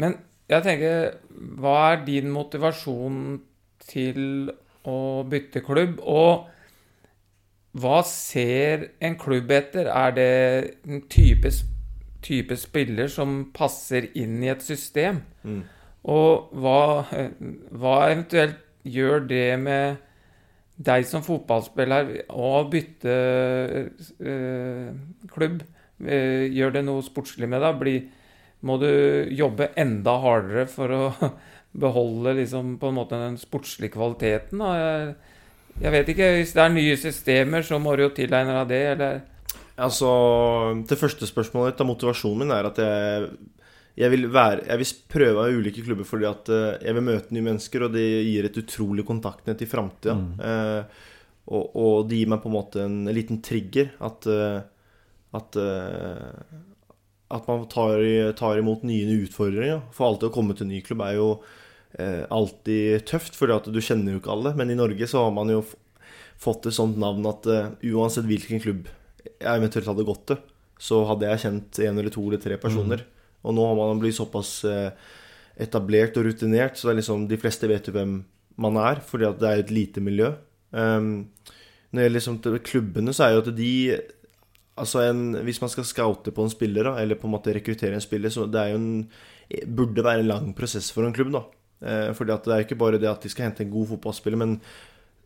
[0.00, 0.16] Men
[0.50, 1.14] jeg tenker
[1.60, 3.20] Hva er din motivasjon
[3.84, 4.50] til
[4.84, 6.50] å bytte klubb, og
[7.80, 9.88] hva ser en klubb etter?
[9.90, 10.34] Er det
[10.86, 11.50] en type,
[12.22, 15.22] type spiller som passer inn i et system?
[15.42, 15.62] Mm.
[16.14, 17.04] Og hva,
[17.72, 20.02] hva eventuelt gjør det med
[20.84, 23.16] deg som fotballspiller å bytte
[24.20, 24.92] øh,
[25.32, 25.64] klubb?
[26.04, 27.80] Eh, gjør det noe sportslig med deg?
[27.80, 27.96] Bli,
[28.64, 28.88] må du
[29.34, 31.04] jobbe enda hardere for å
[31.84, 34.62] beholde liksom på en måte den sportslige kvaliteten.
[34.62, 34.74] Da.
[34.78, 35.14] Jeg,
[35.84, 38.82] jeg vet ikke, Hvis det er nye systemer, så må du jo tilegne deg det,
[38.96, 39.22] eller
[39.74, 40.08] Altså,
[40.86, 43.24] Det første spørsmålet ditt av motivasjonen min er at jeg,
[43.98, 47.34] jeg, vil være, jeg vil prøve av ulike klubber fordi at eh, jeg vil møte
[47.34, 50.14] nye mennesker, og det gir et utrolig kontaktnett i framtida.
[50.14, 50.28] Mm.
[50.38, 51.10] Eh,
[51.50, 53.90] og, og det gir meg på en måte en liten trigger.
[54.06, 54.62] At, eh,
[55.34, 56.62] at, eh,
[57.34, 58.00] at man tar,
[58.38, 59.82] tar imot nye utfordringer.
[59.94, 61.28] For alltid å komme til en ny klubb er jo
[61.98, 64.54] eh, alltid tøft, fordi at du kjenner jo ikke alle.
[64.58, 65.64] Men i Norge så har man jo
[66.40, 68.88] fått et sånt navn at uh, uansett hvilken klubb
[69.24, 70.40] jeg eventuelt hadde gått til,
[70.82, 73.04] så hadde jeg kjent en eller to eller tre personer.
[73.44, 74.90] Og nå har man blitt såpass eh,
[75.60, 78.18] etablert og rutinert, så det er liksom, de fleste vet jo hvem
[78.60, 80.32] man er, fordi at det er et lite miljø.
[80.72, 81.30] Um,
[81.90, 83.72] når det gjelder liksom klubbene, så er jo at de
[84.80, 87.94] Altså en, Hvis man skal scoute på en spiller, da, eller på en måte rekruttere
[87.94, 88.88] en spiller, så det en,
[89.70, 91.30] burde være en lang prosess for en klubb.
[91.34, 91.44] da.
[91.84, 94.40] Eh, fordi at det er ikke bare det at de skal hente en god fotballspiller,
[94.40, 94.58] men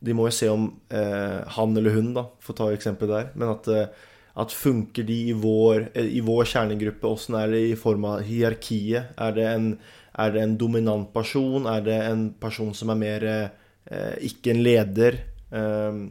[0.04, 3.30] de må jo se om eh, han eller hun, da, for å ta eksempelet der,
[3.38, 7.08] men at, eh, at funker de i vår, eh, i vår kjernegruppe?
[7.08, 9.14] Åssen er det i form av hierarkiet?
[9.18, 9.72] Er det, en,
[10.18, 11.66] er det en dominant person?
[11.66, 15.18] Er det en person som er mer eh, ikke en leder?
[15.50, 16.06] Eh,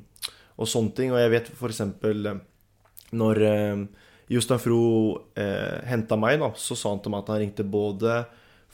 [0.58, 1.13] og sånne ting.
[1.13, 1.82] Og jeg vet f.eks.
[3.15, 3.86] når eh,
[4.34, 4.82] Jostein Fro
[5.39, 8.26] eh, henta meg, da, så sa han til meg at han ringte både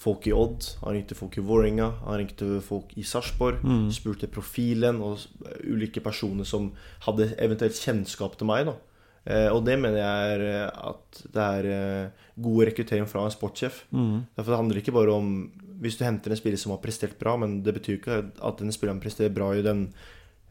[0.04, 3.62] folk i Odd, han ringte folk i Vålerenga, han ringte folk i Sarpsborg.
[3.62, 3.86] Mm.
[3.93, 5.22] Spurte profilen og
[5.69, 6.72] ulike personer som
[7.06, 8.65] hadde eventuelt kjennskap til meg.
[8.72, 8.76] da
[9.30, 13.36] eh, Og det mener jeg er eh, at det er eh, god rekruttering fra en
[13.36, 13.84] sportssjef.
[13.93, 14.26] Mm.
[14.39, 15.30] Derfor handler det ikke bare om
[15.84, 18.72] Hvis du henter en spiller som har prestert bra, men det betyr ikke at den
[18.72, 19.89] spilleren presterer bra i den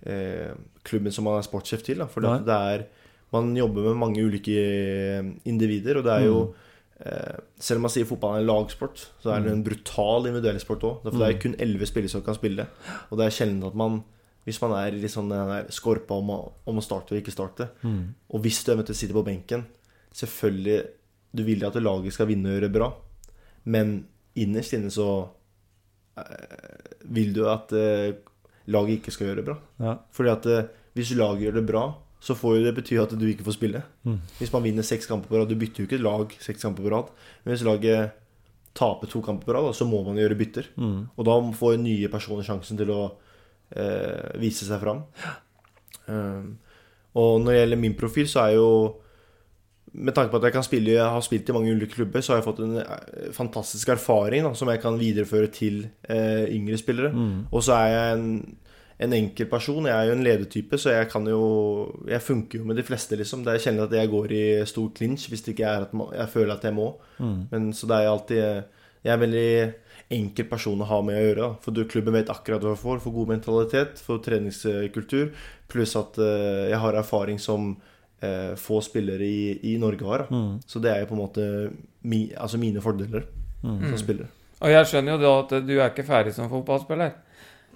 [0.07, 0.53] eh,
[0.85, 1.99] klubben som man er sportssjef til.
[1.99, 2.07] Da.
[2.07, 2.87] For det er
[3.33, 6.39] Man jobber med mange ulike eh, individer, og det er jo
[7.01, 10.61] eh, Selv om man sier fotball er en lagsport, så er det en brutal individuell
[10.61, 10.99] sport òg.
[11.07, 12.67] For det er kun elleve spillere som kan spille,
[13.11, 14.03] og det er sjelden at man
[14.45, 16.31] hvis man er litt sånn den skorpa om
[16.67, 18.15] om å starte og ikke starte, Mm.
[18.35, 19.65] og hvis du eventuelt sitter på benken
[20.13, 20.81] Selvfølgelig
[21.33, 22.89] Du vil at laget skal vinne og gjøre bra,
[23.65, 25.29] men innerst inne så
[26.19, 27.71] eh, vil du at
[28.67, 29.57] laget ikke skal gjøre det bra.
[29.81, 29.95] Ja.
[30.13, 30.49] Fordi at
[30.95, 31.85] hvis laget gjør det bra,
[32.23, 33.83] så får jo det bety at du ikke får spille.
[34.07, 34.19] Mm.
[34.39, 36.93] Hvis man vinner seks kamper på rad Du bytter jo ikke lag seks kamper på
[36.93, 37.11] rad.
[37.43, 38.19] Men hvis laget
[38.79, 40.71] taper to kamper på rad, så må man gjøre bytter.
[40.79, 41.09] Mm.
[41.17, 43.01] Og da får nye personer sjansen til å
[43.75, 45.03] eh, vise seg fram.
[46.07, 46.55] Um,
[47.19, 48.69] og når det gjelder min profil, så er jo
[49.93, 52.33] Med tanke på at jeg kan spille, jeg har spilt i mange ulike klubber, så
[52.33, 56.79] har jeg fått en eh, fantastisk erfaring da, som jeg kan videreføre til eh, yngre
[56.81, 57.11] spillere.
[57.13, 57.51] Mm.
[57.53, 58.31] Og så er jeg en,
[59.03, 59.85] en enkel person.
[59.89, 61.41] Jeg er jo en ledertype, så jeg kan jo
[62.09, 63.43] Jeg funker jo med de fleste, liksom.
[63.45, 66.29] Det er kjenner at jeg går i stor clinch hvis det ikke er at jeg
[66.33, 66.89] føler at jeg må.
[67.19, 67.39] Mm.
[67.51, 68.43] Men så det er alltid
[69.03, 69.75] Jeg er en veldig
[70.13, 71.41] enkel person å ha med å gjøre.
[71.41, 71.55] da.
[71.65, 73.01] For du, klubben vet akkurat hva du får.
[73.01, 75.33] For god mentalitet, for treningskultur.
[75.73, 77.73] Pluss at eh, jeg har erfaring som
[78.21, 80.27] eh, få spillere i, i Norge har.
[80.31, 80.61] Mm.
[80.69, 81.47] Så det er jo på en måte
[82.05, 83.25] mi, altså mine fordeler
[83.63, 83.79] Mm.
[83.93, 84.27] som spiller.
[84.59, 87.13] Og jeg skjønner jo da at du er ikke ferdig som fotballspiller.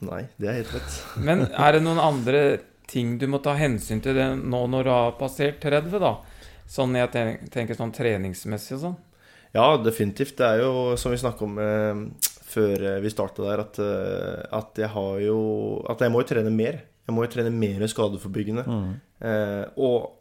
[0.04, 0.96] Nei, det er helt rett.
[1.24, 2.42] Men er det noen andre
[2.90, 6.14] ting du må ta hensyn til det nå når du har passert 30, da?
[6.66, 7.12] Sånn jeg
[7.54, 8.96] tenker sånn treningsmessig og sånn.
[9.54, 10.36] Ja, definitivt.
[10.38, 12.02] Det er jo som vi snakka om eh,
[12.46, 15.38] før eh, vi starta der, at, eh, at jeg har jo
[15.88, 16.82] At jeg må jo trene mer.
[17.06, 18.66] Jeg må jo trene mer skadeforebyggende.
[18.66, 18.94] Mm.
[19.30, 20.16] Eh, og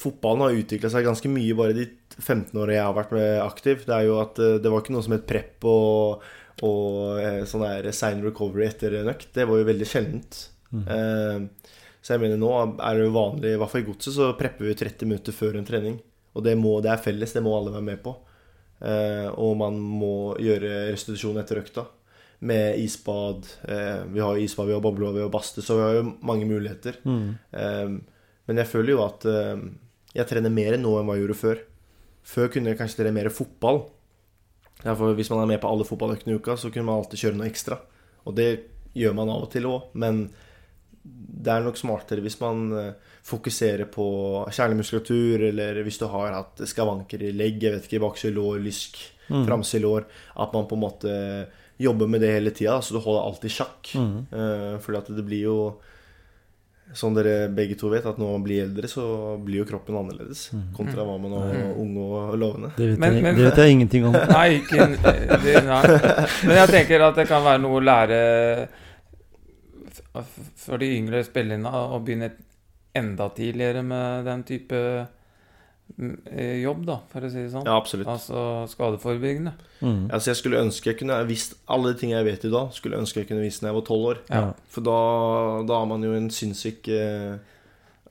[0.00, 3.84] fotballen har utvikla seg ganske mye bare de 15 årene jeg har vært med aktiv.
[3.86, 6.24] Det er jo at eh, det var ikke noe som het prep og,
[6.66, 9.30] og eh, sånn der sein recovery etter en økt.
[9.36, 10.40] Det var jo veldig sjeldent.
[10.70, 10.82] Mm.
[10.84, 11.70] Eh,
[12.00, 14.68] så jeg mener nå er det jo vanlig, i hvert fall i godset, så prepper
[14.68, 15.98] vi 30 minutter før en trening.
[16.36, 18.14] Og det, må, det er felles, det må alle være med på.
[18.80, 21.84] Eh, og man må gjøre restitusjon etter økta.
[22.48, 23.48] Med isbad.
[23.68, 26.48] Eh, vi har isbad, vi har bobler, vi har badstue, så vi har jo mange
[26.48, 27.00] muligheter.
[27.04, 27.26] Mm.
[27.52, 29.66] Eh, men jeg føler jo at eh,
[30.16, 31.64] jeg trener mer nå enn hva jeg gjorde før.
[32.30, 33.84] Før kunne jeg kanskje trene mer fotball.
[34.84, 37.36] Derfor, hvis man er med på alle fotballøkene i uka, så kunne man alltid kjøre
[37.40, 37.76] noe ekstra.
[38.24, 38.50] Og det
[38.96, 40.30] gjør man av og til òg, men
[41.04, 42.90] det er nok smartere hvis man eh,
[43.24, 44.04] fokuserer på
[44.52, 49.00] kjernemuskulatur, eller hvis du har hatt skavanker i legg, jeg vet ikke, bakside lår, lysk,
[49.30, 49.44] Mm.
[49.46, 50.08] framside lår,
[50.42, 51.10] at man på en måte
[51.78, 53.92] jobber med det hele tida, så du holder alltid sjakk.
[53.94, 54.16] Mm.
[54.32, 55.54] Uh, fordi at det blir jo
[56.92, 59.04] Som dere begge to vet, at når man blir eldre, så
[59.44, 60.48] blir jo kroppen annerledes.
[60.74, 62.72] Kontra hva man var ung og lovende.
[62.76, 64.12] Det, vet Men- jeg, men- det vet jeg ingenting om.
[64.32, 64.88] Nei, ikke
[65.44, 65.82] det, nei.
[66.48, 68.20] Men jeg tenker at det kan være noe å lære
[70.58, 72.32] for de yngre spillerne å begynne
[72.98, 74.80] enda tidligere med den type
[75.98, 77.66] jobb, da, for å si det sånn.
[77.68, 78.08] Ja, absolutt.
[78.10, 79.52] Altså skadeforebyggende.
[79.80, 80.08] Mm.
[80.08, 83.00] Altså, jeg skulle ønske jeg kunne visst alle de ting jeg vet i dag, skulle
[83.00, 84.20] ønske jeg kunne visst når jeg var tolv år.
[84.30, 84.42] Ja.
[84.72, 84.98] For da,
[85.68, 87.34] da har man jo en sinnssyk eh,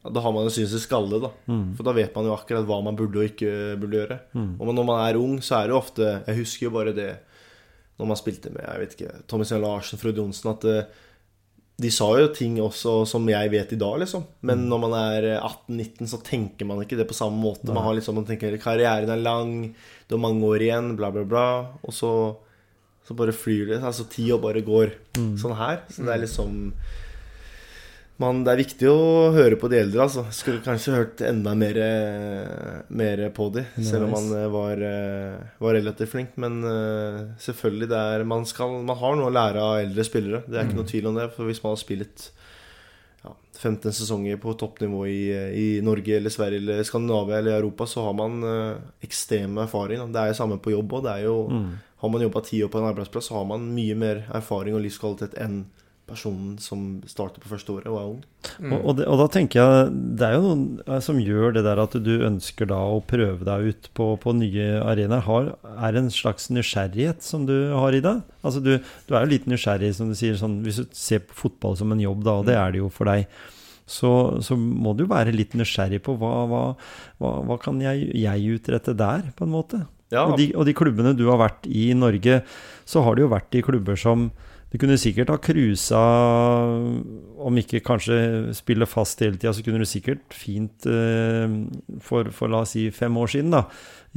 [0.10, 1.32] Da har man en sinnssyk skalle, da.
[1.50, 1.66] Mm.
[1.78, 4.20] For da vet man jo akkurat hva man burde og ikke burde gjøre.
[4.36, 4.54] Mm.
[4.60, 7.12] Og når man er ung, så er det jo ofte Jeg husker jo bare det
[8.00, 11.08] når man spilte med jeg vet ikke, Tommy Stein Larsen, Frode Johnsen, at eh,
[11.80, 14.26] de sa jo ting også som jeg vet i dag, liksom.
[14.44, 17.72] Men når man er eh, 18-19, så tenker man ikke det på samme måte.
[17.72, 19.54] Man har liksom, man tenker karrieren er lang,
[20.10, 21.46] du har mange år igjen, bla, bla, bla.
[21.88, 22.12] Og så,
[23.08, 23.80] så bare flyr det.
[23.80, 24.92] Altså tida bare går
[25.40, 25.86] sånn her.
[25.88, 26.60] Så det er liksom
[28.20, 30.26] man, Det er viktig å høre på de eldre, altså.
[30.36, 31.80] Skulle kanskje hørt enda mer,
[32.92, 36.36] mer på de, selv om man eh, var, eh, var relativt flink.
[36.42, 40.44] Men eh, selvfølgelig, det er man, skal, man har noe å lære av eldre spillere.
[40.48, 41.30] Det er ikke noe tvil om det.
[41.38, 42.30] For hvis man har spilt
[43.24, 45.22] ja, 15 sesonger på toppnivå i,
[45.64, 48.78] i Norge eller Sverige eller Skandinavia eller Europa, så har man eh,
[49.08, 50.04] ekstrem erfaring.
[50.04, 50.12] da.
[50.12, 51.12] Det er jo samme på jobb òg.
[52.00, 54.84] Har man jobba ti år på en arbeidsplass, så har man mye mer erfaring og
[54.86, 55.66] livskvalitet enn
[56.10, 58.22] personen som starter på første året og er ung.
[58.58, 58.74] Mm.
[58.74, 61.64] Og, og, det, og da tenker jeg Det er jo noen eh, som gjør det
[61.68, 65.26] der at du ønsker da å prøve deg ut på, på nye arenaer.
[65.28, 68.24] Har, er det en slags nysgjerrighet som du har i deg?
[68.42, 71.38] Altså du, du er jo litt nysgjerrig, som du sier, sånn, hvis du ser på
[71.46, 73.30] fotball som en jobb, da, og det er det jo for deg.
[73.90, 74.10] Så,
[74.46, 76.66] så må du være litt nysgjerrig på hva, hva,
[77.22, 79.82] hva, hva kan jeg, jeg utrette der, på en måte.
[80.14, 82.42] Ja, Og, de, og de klubbene du har vært i i Norge,
[82.90, 84.30] så har det jo vært i klubber som
[84.70, 86.00] du kunne sikkert ha cruisa,
[87.42, 88.18] om ikke kanskje
[88.58, 91.56] spille fast hele tida, så kunne du sikkert fint eh,
[92.06, 93.64] for, for la oss si fem år siden, da.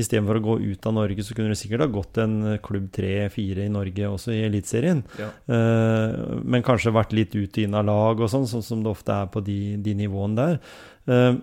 [0.01, 3.65] Istedenfor å gå ut av Norge, så kunne du sikkert ha gått en klubb tre-fire
[3.65, 5.01] i Norge, også i Eliteserien.
[5.21, 5.31] Ja.
[5.57, 8.93] Eh, men kanskje vært litt ut og inn av lag og sånn, sånn som det
[8.93, 10.61] ofte er på de, de nivåene der.
[11.09, 11.41] Eh,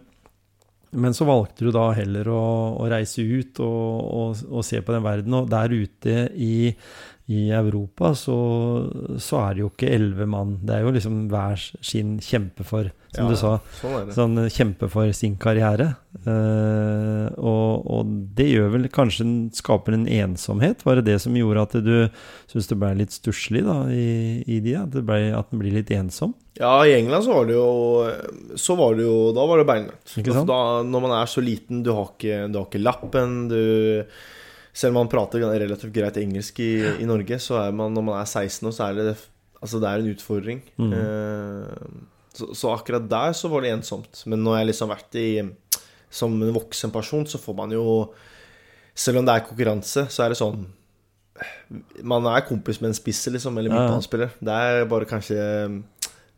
[0.89, 2.43] men så valgte du da heller å,
[2.82, 3.89] å reise ut og,
[4.22, 5.36] og, og se på den verden.
[5.38, 6.72] Og der ute i,
[7.30, 8.36] i Europa så,
[9.22, 10.56] så er det jo ikke elleve mann.
[10.65, 13.52] Det er jo liksom hver sin kjempe for, som Ja, du sa.
[13.78, 14.10] Sånn.
[14.15, 15.92] Sånn kjempe for sin karriere.
[16.26, 19.28] Uh, og, og det gjør vel kanskje
[19.60, 20.82] skaper en ensomhet.
[20.88, 21.94] Var det det som gjorde at du
[22.50, 24.80] syntes det ble litt stusslig da, i, i de?
[24.82, 26.34] At, det ble, at den blir litt ensom?
[26.58, 29.78] Ja, i England så var det jo Så var det jo Da var det.
[30.20, 30.50] Ikke sant?
[30.50, 33.62] Da, når man er så liten, du har ikke, du har ikke lappen, du
[34.80, 36.72] Selv om man prater relativt greit engelsk i,
[37.04, 39.18] i Norge, så er man når man er 16 år, så er det
[39.60, 40.62] Altså, det er en utfordring.
[40.80, 40.94] Mm.
[40.96, 41.88] Eh,
[42.32, 44.22] så, så akkurat der så var det ensomt.
[44.32, 45.30] Men når jeg liksom har vært i
[46.10, 47.84] Som en voksen person, så får man jo
[48.96, 50.63] Selv om det er konkurranse, så er det sånn
[52.04, 53.82] Man er kompis med en spisser, liksom, eller ja.
[53.82, 54.32] midtbanespiller.
[54.39, 55.44] Det er bare kanskje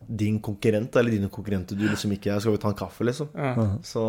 [0.02, 3.30] din konkurrent, eller dine konkurrenter du liksom ikke Skal vi ta en kaffe, liksom?
[3.38, 3.68] Ja.
[3.86, 4.04] Så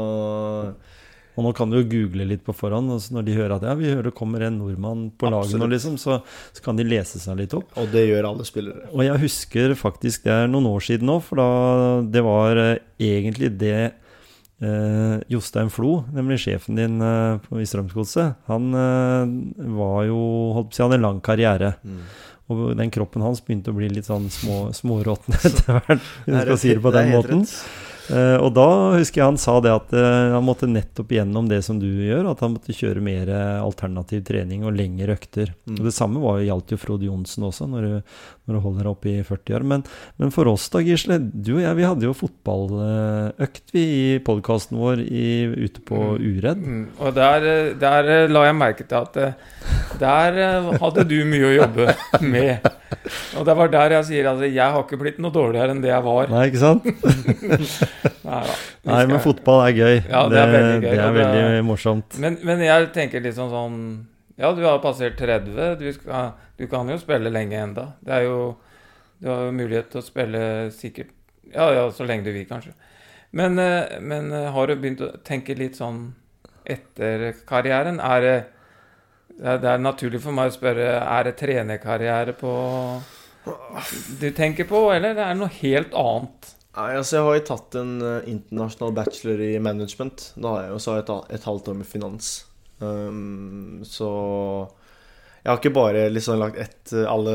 [1.33, 2.93] Og nå kan du jo google litt på forhånd.
[2.93, 5.69] Og når de hører at ja, vi hører det kommer en nordmann på laget nå,
[5.73, 6.21] liksom, så,
[6.53, 7.73] så kan de lese seg litt opp.
[7.81, 8.91] Og det gjør alle spillere.
[8.93, 11.49] Og jeg husker faktisk det er noen år siden nå, for da
[12.13, 13.79] det var eh, egentlig det
[14.63, 19.33] eh, Jostein Flo, nemlig sjefen din eh, i Strømsgodset, han eh,
[19.79, 20.21] var jo
[20.59, 21.75] holdt på å si, hadde en lang karriere.
[22.53, 26.41] Og den kroppen hans begynte å bli litt sånn små, småråtten etter hvert, hvis du
[26.43, 27.47] skal si det på den måten.
[27.47, 27.92] Eh,
[28.43, 28.65] og da
[28.99, 32.27] husker jeg han sa det at eh, han måtte nettopp gjennom det som du gjør,
[32.33, 35.55] at han måtte kjøre mer eh, alternativ trening og lengre økter.
[35.65, 35.79] Mm.
[35.79, 37.95] Og Det samme var, jo- gjaldt jo Frode Johnsen også, når du,
[38.49, 39.67] når du holder deg oppe i 40 år.
[39.73, 39.85] Men,
[40.21, 44.79] men for oss da, Gisle, du og jeg vi hadde jo fotballøkt vi i podkasten
[44.81, 45.27] vår i,
[45.67, 46.61] ute på Uredd.
[46.63, 49.35] Mm, og der, eh, der eh, la jeg merke til at eh,
[50.03, 51.93] der eh, hadde du mye å jobbe
[52.35, 52.71] med.
[53.39, 55.91] Og det var der jeg sier at jeg har ikke blitt noe dårligere enn det
[55.91, 56.29] jeg var.
[56.33, 56.85] Nei, ikke sant?
[58.27, 58.55] Nei, da.
[58.89, 59.97] Nei, men fotball er gøy.
[60.11, 62.19] Ja, det er veldig gøy, Det er det er- veldig morsomt.
[62.23, 63.79] Men, men jeg tenker litt sånn sånn
[64.41, 65.77] Ja, du har passert 30.
[65.81, 67.89] Du, skal, du kan jo spille lenge enda.
[68.05, 68.39] Det er jo
[69.23, 70.41] Du har jo mulighet til å spille
[70.75, 71.13] sikkert
[71.53, 72.73] Ja, ja, så lenge du vil, kanskje.
[73.33, 76.15] Men, eh, men eh, har du begynt å tenke litt sånn
[76.69, 78.01] etter karrieren?
[78.01, 78.35] Er det
[79.39, 82.53] det er, naturlig for meg å spørre Er det trenerkarriere på
[84.21, 86.53] du tenker på, eller det er noe helt annet?
[86.77, 90.29] Nei, altså Jeg har jo tatt en eh, internasjonal bachelor i management.
[90.37, 92.31] Da har jeg jo så et, et halvt år med finans.
[92.79, 94.13] Um, så
[95.43, 97.35] jeg har ikke bare liksom lagt ett, alle,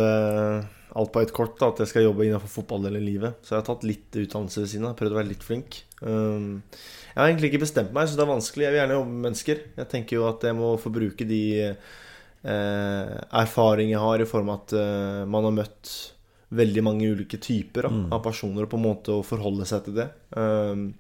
[0.96, 3.44] alt på ett kort, da, at jeg skal jobbe innenfor fotball eller livet.
[3.44, 4.96] Så jeg har tatt litt utdannelse ved siden av.
[5.00, 5.82] Prøvd å være litt flink.
[6.00, 6.64] Um,
[7.18, 8.64] jeg har egentlig ikke bestemt meg, så det er vanskelig.
[8.68, 9.62] Jeg vil gjerne jobbe med mennesker.
[9.80, 14.52] Jeg tenker jo at jeg må få bruke de eh, erfaring jeg har i form
[14.54, 15.96] av at eh, man har møtt
[16.54, 18.06] veldig mange ulike typer da, Mm.
[18.14, 20.06] av personer og på en måte å forholde seg til det.
[20.38, 20.94] Um,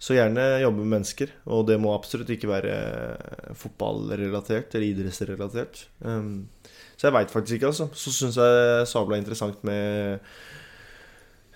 [0.00, 1.28] Så gjerne jobbe med mennesker.
[1.52, 5.82] Og det må absolutt ikke være eh, fotballrelatert eller idrettsrelatert.
[6.00, 6.46] Um,
[6.96, 7.90] så jeg veit faktisk ikke, altså.
[7.92, 10.20] Så syns jeg sabla interessant med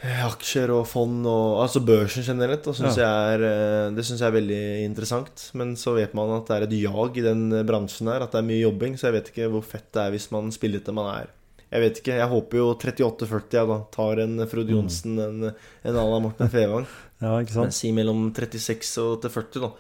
[0.05, 2.67] aksjer og fond og Altså børsen generelt.
[2.69, 3.09] Og synes Ja.
[3.35, 5.51] er, eh, det syns jeg er veldig interessant.
[5.55, 8.23] Men så vet man at det er et jag i den bransjen her.
[8.23, 8.97] At det er mye jobbing.
[8.97, 11.27] Så jeg vet ikke hvor fett det er hvis man spiller til man er
[11.73, 12.19] Jeg vet ikke.
[12.19, 15.45] Jeg håper jo 38-40 ja, da tar en Frode Johnsen, en,
[15.85, 16.87] en à la Morten Fevang.
[17.23, 17.75] Ja, ikke Men sant?
[17.75, 19.71] si mellom 36 og til 40, da.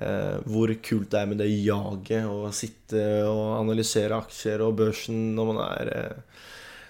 [0.00, 5.34] Eh, hvor kult det er med det jaget å sitte og analysere aksjer og børsen
[5.34, 6.16] når man er eh,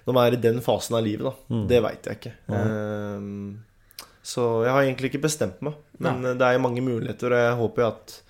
[0.09, 1.35] Når man er i den fasen av livet, da.
[1.53, 1.65] Mm.
[1.71, 2.35] Det veit jeg ikke.
[2.59, 3.31] Eh,
[4.29, 5.77] så jeg har egentlig ikke bestemt meg.
[6.03, 8.21] Men eh, det er jo mange muligheter, og jeg håper jo at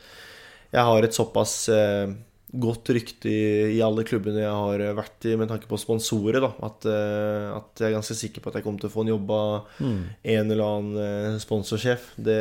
[0.74, 2.10] jeg har et såpass eh,
[2.48, 6.50] godt rykte i, i alle klubbene jeg har vært i med tanke på sponsorer, da.
[6.64, 9.10] At, eh, at jeg er ganske sikker på at jeg kommer til å få en
[9.14, 9.98] jobb av Mm.
[10.34, 12.10] en eller annen eh, sponsorsjef.
[12.16, 12.38] Det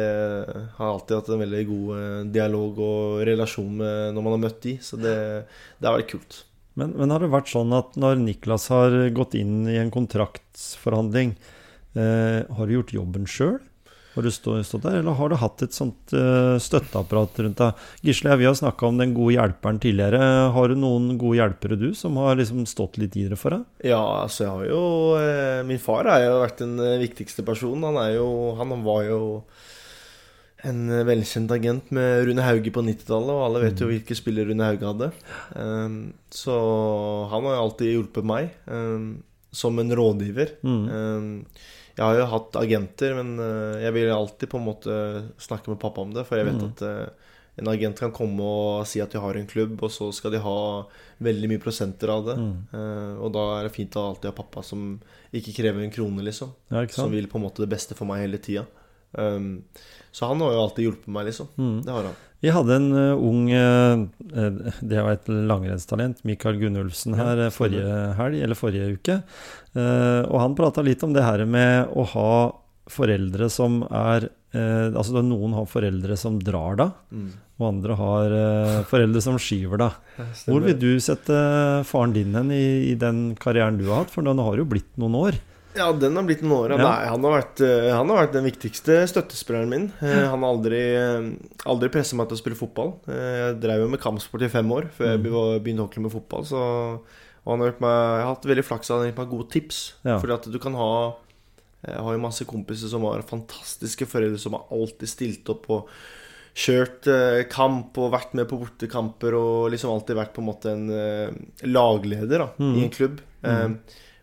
[0.78, 4.62] har alltid hatt en veldig god eh, dialog og relasjon med når man har møtt
[4.64, 5.16] de, så det,
[5.80, 6.44] det har vært kult.
[6.78, 11.34] Men, men har det vært sånn at når Niklas har gått inn i en kontraktsforhandling,
[11.98, 13.58] eh, har du gjort jobben sjøl?
[14.18, 17.82] Har du stå, stått der, eller har du hatt et sånt eh, støtteapparat rundt deg?
[18.02, 20.22] Gisle, vi har snakka om den gode hjelperen tidligere.
[20.56, 23.68] Har du noen gode hjelpere, du, som har liksom stått litt i det for deg?
[23.86, 24.82] Ja, altså jeg har jo
[25.22, 27.86] eh, Min far har jo vært den eh, viktigste personen.
[27.92, 29.22] Han er jo Han var jo
[30.66, 34.50] en eh, velkjent agent med Rune Hauge på 90-tallet, og alle vet jo hvilke spillere
[34.50, 35.12] Rune Hauge hadde.
[35.54, 35.98] Um,
[36.34, 36.56] så
[37.30, 40.56] han har jo alltid hjulpet meg um, som en rådgiver.
[40.66, 40.82] Mm.
[40.90, 41.30] Um,
[41.98, 44.98] jeg har jo hatt agenter, men uh, jeg vil alltid på en måte
[45.42, 46.70] snakke med pappa om det, for jeg vet Mm.
[46.72, 50.12] at uh, en agent kan komme og si at de har en klubb, og så
[50.14, 50.58] skal de ha
[51.26, 52.36] veldig mye prosenter av det.
[52.38, 52.52] Mm.
[52.74, 54.92] Uh, og da er det fint å alltid ha pappa som
[55.34, 56.52] ikke krever en krone, liksom.
[56.70, 58.66] Ja, Som vil på en måte det beste for meg hele tida.
[59.18, 59.52] Um,
[60.12, 61.50] så han har jo alltid hjulpet meg, liksom.
[61.58, 61.76] Mm.
[61.86, 62.16] Det har han.
[62.40, 64.04] Vi hadde en eh, ung eh,
[64.38, 69.16] eh, Det var et langrennstalent, Mikael Gunnulfsen, her forrige helg, eller forrige uke.
[69.78, 72.32] Og han prata litt om det her med å ha
[72.90, 77.28] foreldre som er Altså noen har foreldre som drar da, Mm.
[77.60, 78.36] og andre har
[78.90, 79.90] foreldre som skyver da.
[80.48, 81.36] Hvor vil du sette
[81.86, 84.14] faren din hen i, i den karrieren du har hatt?
[84.16, 85.38] For den har jo blitt noen år.
[85.78, 86.76] Ja, den har blitt en åre.
[86.78, 86.84] Ja.
[86.90, 89.86] Nei, han, har vært, eh, han har vært den viktigste støttespilleren min.
[90.02, 91.28] Eh, Han har aldri, eh,
[91.70, 92.96] aldri presset meg til å spille fotball.
[93.08, 95.24] Jeg drev jo med kampsport i fem år før jeg Mm.
[95.24, 96.44] be- begynte ordentlig med fotball.
[96.46, 96.58] Så
[97.48, 99.94] og han har meg, jeg har hatt veldig flaks han har gitt meg gode tips.
[100.04, 100.18] Ja.
[100.20, 101.16] Fordi at du kan ha
[101.86, 105.88] Jeg har jo masse kompiser som har fantastiske foreldre som har alltid stilt opp og
[106.58, 107.06] kjørt
[107.52, 110.90] kamp og vært med på bortekamper og liksom alltid vært på en måte en
[111.64, 112.76] lagleder da, Mm.
[112.76, 113.20] i en klubb.
[113.44, 113.78] Mm.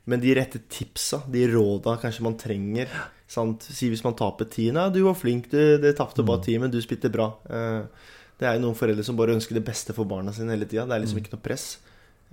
[0.07, 2.91] Men de rette tipsa, de råda kanskje man trenger
[3.31, 3.63] sant?
[3.65, 6.71] Si hvis man taper ti Nei, du var flink, du, det tapte bare ti, men
[6.71, 7.31] du spilte bra.
[7.49, 10.67] Eh, det er jo noen foreldre som bare ønsker det beste for barna sine hele
[10.69, 10.85] tida.
[10.87, 11.25] Det er liksom Mm.
[11.25, 11.67] ikke noe press.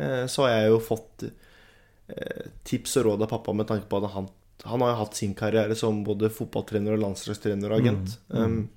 [0.01, 1.23] Eh, så har jeg jo fått
[2.09, 4.27] eh, tips og råd av pappa med tanke på at han,
[4.65, 8.17] han har jo hatt sin karriere som både fotballtrener og landslagstrener og agent.
[8.33, 8.41] Mm.
[8.41, 8.67] Um,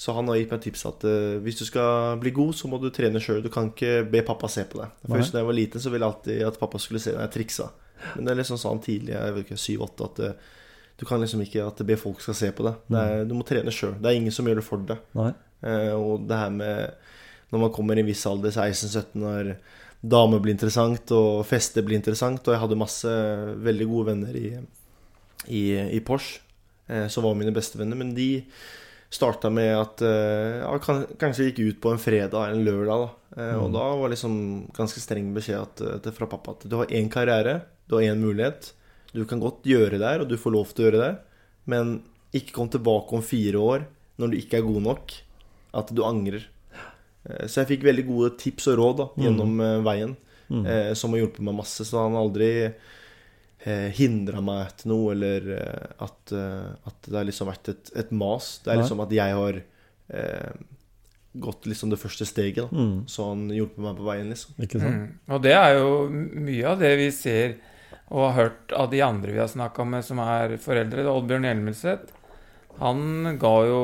[0.00, 1.02] så han har gitt meg tips at
[1.44, 3.42] hvis du skal bli god, så må du trene sjøl.
[3.44, 4.92] Du kan ikke be pappa se på deg.
[5.08, 5.18] Nei.
[5.18, 7.34] hvis da jeg var liten, så ville jeg alltid at pappa skulle se når jeg
[7.34, 7.66] triksa.
[8.16, 10.30] Men det er liksom sånn tidlig, jeg vet ikke, 7-8, at det,
[11.00, 12.74] du kan liksom ikke at be folk skal se på deg.
[12.92, 13.94] Det er, du må trene sjøl.
[14.00, 14.98] Det er ingen som gjør det for deg.
[15.62, 16.94] Eh, og det her med
[17.50, 19.54] når man kommer i en viss alder, 16-17, når
[20.00, 23.10] damer blir interessant og fester blir interessant Og jeg hadde masse
[23.60, 24.52] veldig gode venner i,
[25.50, 25.64] i,
[25.96, 26.40] i Porsche,
[26.88, 27.98] eh, som var mine bestevenner.
[27.98, 28.28] Men de
[29.10, 33.02] starta med at eh, ja, kan, kanskje gikk ut på en fredag eller en lørdag.
[33.02, 33.42] Da.
[33.42, 33.74] Eh, Og Mm.
[33.74, 34.34] da var liksom
[34.76, 38.22] ganske streng beskjed at, at, fra pappa at du har én karriere, du har én
[38.22, 38.70] mulighet.
[39.12, 41.12] Du kan godt gjøre det her, og du får lov til å gjøre det,
[41.66, 41.96] men
[42.32, 43.84] ikke kom tilbake om fire år
[44.22, 45.14] når du ikke er god nok.
[45.74, 46.44] At du angrer.
[47.26, 49.22] Eh, Så jeg fikk veldig gode tips og råd da, Mm.
[49.26, 49.84] gjennom mm.
[49.84, 50.16] veien,
[50.50, 50.64] Mm.
[50.66, 51.84] eh, som har hjulpet meg masse.
[51.86, 52.50] Så han har aldri
[53.66, 55.50] eh, hindra meg til noe, eller
[56.00, 58.60] at, at det har liksom vært et, et mas.
[58.64, 59.60] Det er liksom at jeg har
[60.10, 60.52] eh,
[61.38, 62.68] gått liksom det første steget, da.
[62.74, 63.04] Mm.
[63.06, 64.54] Så han hjulpet meg på veien, liksom.
[64.64, 64.96] Ikke sant?
[64.96, 65.34] Mm.
[65.36, 67.58] Og det er jo mye av det vi ser
[68.10, 71.04] og har hørt av de andre vi har snakka med som er foreldre.
[71.06, 72.12] Oddbjørn Hjelmelseth,
[72.80, 73.82] han ga jo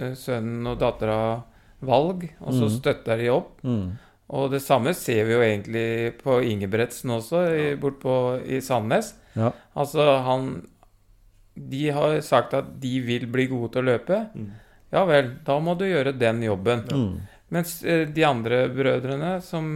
[0.00, 1.42] eh, sønnen og dattera
[1.86, 2.74] valg, og så Mm.
[2.78, 3.60] støtta de opp.
[3.64, 3.98] Mm.
[4.30, 8.14] Og det samme ser vi jo egentlig på Ingebretsen også, i, bort på,
[8.44, 9.14] i Sandnes.
[9.36, 9.52] Ja.
[9.76, 10.66] Altså, han
[11.56, 14.18] De har sagt at de vil bli gode til å løpe.
[14.34, 14.50] Mm.
[14.92, 16.82] Ja vel, da må du gjøre den jobben.
[16.92, 17.20] Mm.
[17.54, 19.66] Mens eh, de andre brødrene som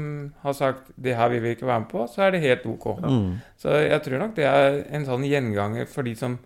[0.42, 2.86] har sagt 'det her vil vi ikke være med på', så er det helt ok.
[2.98, 3.38] Mm.
[3.56, 6.38] Så jeg tror nok det er en sånn gjenganger for de som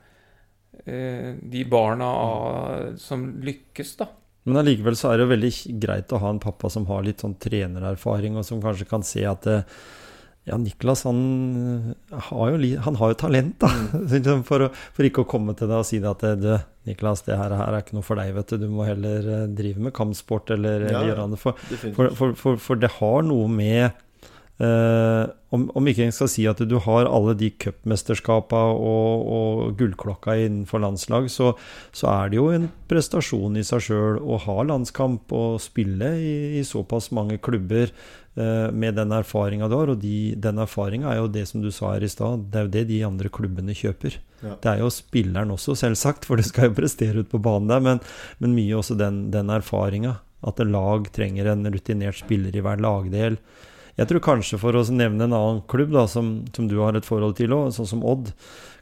[0.86, 4.08] eh, de barna av, som lykkes, da.
[4.44, 7.24] Men allikevel så er det jo veldig greit å ha en pappa som har litt
[7.24, 9.62] sånn trenererfaring, og som kanskje kan se at det,
[10.44, 13.70] ja, Niklas han har jo, han har jo talent, da.
[13.72, 14.44] Mm.
[14.48, 16.50] For, for ikke å komme til deg og si det at du,
[16.88, 18.66] Niklas, det her, her er ikke noe for deg, vet du.
[18.66, 22.80] Du må heller eh, drive med kampsport eller, Ja, eller gjøre noe For, for, for,
[22.80, 23.86] det har noe med
[24.60, 25.24] eh,
[25.54, 30.36] om, om ikke jeg skal si at du har alle de cupmesterskapene og, og gullklokka
[30.44, 31.54] innenfor landslag, så,
[31.94, 36.34] så er det jo en prestasjon i seg sjøl å ha landskamp og spille i,
[36.60, 37.94] i såpass mange klubber eh,
[38.34, 39.92] med den erfaringa du har.
[39.92, 42.66] Og de, den erfaringa er jo det som du sa her i stad, det er
[42.66, 44.18] jo det de andre klubbene kjøper.
[44.44, 44.56] Ja.
[44.60, 47.84] Det er jo spilleren også, selvsagt, for du skal jo prestere ut på banen der,
[47.84, 48.02] men,
[48.42, 50.18] men mye også den, den erfaringa.
[50.44, 53.38] At et lag trenger en rutinert spiller i hver lagdel.
[53.94, 57.06] Jeg tror kanskje, for å nevne en annen klubb da, som, som du har et
[57.06, 58.32] forhold til òg, sånn som Odd,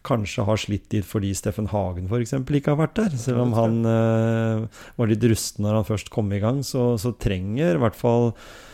[0.06, 2.32] kanskje har slitt litt fordi Steffen Hagen f.eks.
[2.40, 3.14] ikke har vært der.
[3.20, 4.64] Selv om han øh,
[4.98, 8.32] var litt rusten når han først kom i gang, så, så trenger i hvert fall
[8.32, 8.71] eh,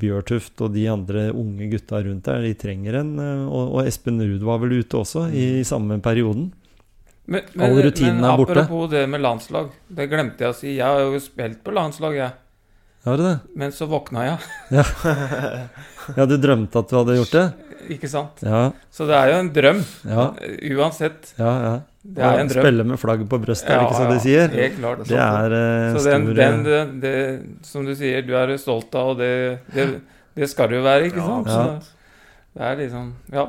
[0.00, 4.44] Bjørtuft og de andre unge gutta rundt der, de trenger en eh, og, Espen Ruud
[4.46, 5.64] var vel ute også i, Mm.
[5.64, 6.52] samme perioden.
[7.30, 8.52] Men, All rutinen men er borte.
[8.58, 10.76] apropos det med landslag, det glemte jeg å si.
[10.76, 12.32] Jeg har jo spilt på landslag, jeg.
[13.04, 13.36] Har du det?
[13.56, 14.38] Men så våkna jeg,
[16.16, 17.46] Ja, du drømte at du hadde gjort det?
[17.90, 18.42] ikke sant?
[18.44, 19.80] Ja, Så det er jo en drøm.
[20.04, 20.26] ja,
[20.76, 21.32] Uansett.
[21.38, 21.54] ja.
[21.64, 21.78] ja.
[22.00, 22.64] Det er en drøm.
[22.64, 24.52] Spille med flagget på brystet, er det ikke så de sier?
[24.56, 25.00] Helt klart.
[25.04, 27.16] Det er eh, Så den, stor den det, det,
[27.68, 29.32] som du sier, du er stolt av, og det,
[29.74, 29.86] det,
[30.38, 31.50] det skal du jo være, ikke sant?
[31.50, 31.74] Ja.
[31.76, 33.48] Så det er liksom Ja.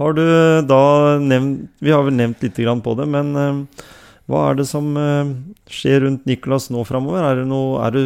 [0.00, 0.22] Har du
[0.70, 0.82] da
[1.20, 3.88] nevnt Vi har vel nevnt litt grann på det, men uh,
[4.30, 5.34] hva er det som uh,
[5.68, 7.26] skjer rundt Nicolas nå framover?
[7.26, 8.04] Er det noe Er du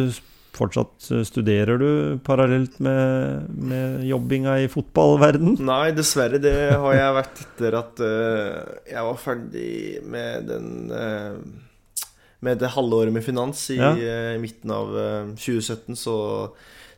[0.57, 1.89] fortsatt eh, Studerer du
[2.25, 5.57] parallelt med, med jobbinga i fotballverden?
[5.65, 6.39] Nei, dessverre.
[6.41, 9.69] Det har jeg vært etter at uh, jeg var ferdig
[10.05, 11.37] med den uh,
[12.45, 13.93] Med det halve året med finans i Ja.
[13.95, 16.17] uh, midten av eh, 2017, så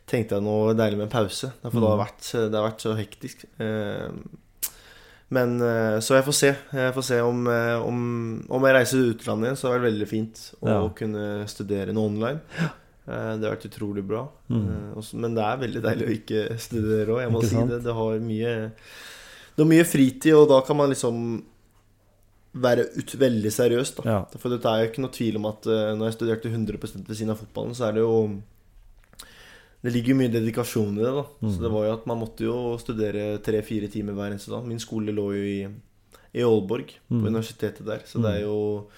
[0.08, 1.50] tenkte jeg noe deilig med en pause.
[1.62, 1.88] For det, Mm.
[1.92, 3.42] har vært, det har vært så hektisk.
[5.28, 5.58] Men
[6.00, 6.50] Så jeg får se.
[6.72, 7.42] Jeg får se om,
[7.84, 7.98] om,
[8.48, 10.78] om jeg reiser til utlandet igjen, så er det veldig fint å Ja.
[10.96, 12.40] kunne studere noe online.
[13.08, 14.26] Eh, Det har vært utrolig bra.
[14.52, 14.64] Mm.
[14.96, 17.82] Eh, Men det er veldig deilig å ikke studere òg, jeg må si det.
[17.84, 18.72] Det har mye
[19.56, 21.22] Det er mye fritid, og da kan man liksom
[22.58, 24.02] være ut, veldig seriøs, da.
[24.08, 24.20] Ja.
[24.38, 26.78] For det er jo ikke noe tvil om at eh, når jeg studerte 100
[27.08, 28.14] ved siden av fotballen, så er det jo
[29.82, 31.22] Det ligger jo mye dedikasjon i det, da.
[31.42, 31.50] Mm.
[31.54, 34.64] Så det var jo at man måtte jo studere tre-fire timer hver eneste dag.
[34.66, 35.68] Min skole lå jo i,
[36.34, 37.20] i Aalborg, Mm.
[37.22, 38.00] på universitetet der.
[38.04, 38.88] Så det er jo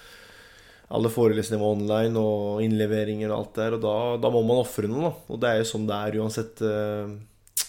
[0.91, 3.75] alle forelesninger var online, og innleveringer og alt der.
[3.77, 5.11] Og da, da må man ofre noe, da.
[5.31, 7.07] Og det er jo sånn det er uansett uh,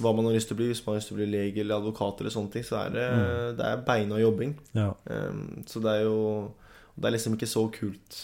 [0.03, 0.70] hva man har lyst til å bli.
[0.73, 2.95] Hvis man har lyst til å bli lege eller advokat eller sånne ting, så er
[2.97, 3.57] det, Mm.
[3.59, 4.55] det er beina jobbing.
[4.75, 4.91] Ja.
[5.07, 6.18] Um, så det er jo
[6.99, 8.16] Det er liksom ikke så kult.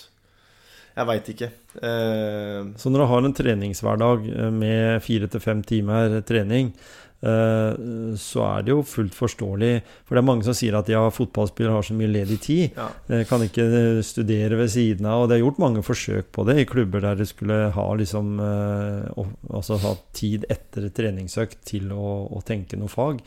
[0.99, 1.46] Jeg veit ikke.
[1.78, 6.72] Uh, Så når du har en treningshverdag eh, med fire til fem timer trening,
[7.20, 9.72] så er det jo fullt forståelig.
[10.06, 12.76] For det er mange som sier at ja, fotballspillere har så mye ledig tid.
[12.78, 12.88] ja.
[13.10, 13.64] Eh, Kan ikke
[14.06, 15.24] studere ved siden av.
[15.24, 18.38] Og det er gjort mange forsøk på det i klubber der det skulle ha liksom
[18.38, 23.18] eh, Altså ha tid etter et treningsøkt til å, å tenke noe fag.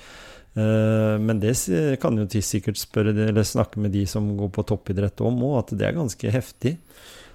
[0.55, 1.53] Eh, Men det
[2.01, 5.75] kan jo sikkert spørre eller snakke med de som går på toppidrett om òg, at
[5.79, 6.77] det er ganske heftig.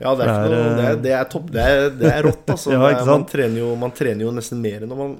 [0.00, 1.52] ja, det er, Det er, noe, det, er, eh, det er topp.
[1.52, 1.62] Det
[2.16, 2.70] er, rått, altså.
[2.76, 5.18] Ja, man, trener jo, man trener jo nesten mer når man,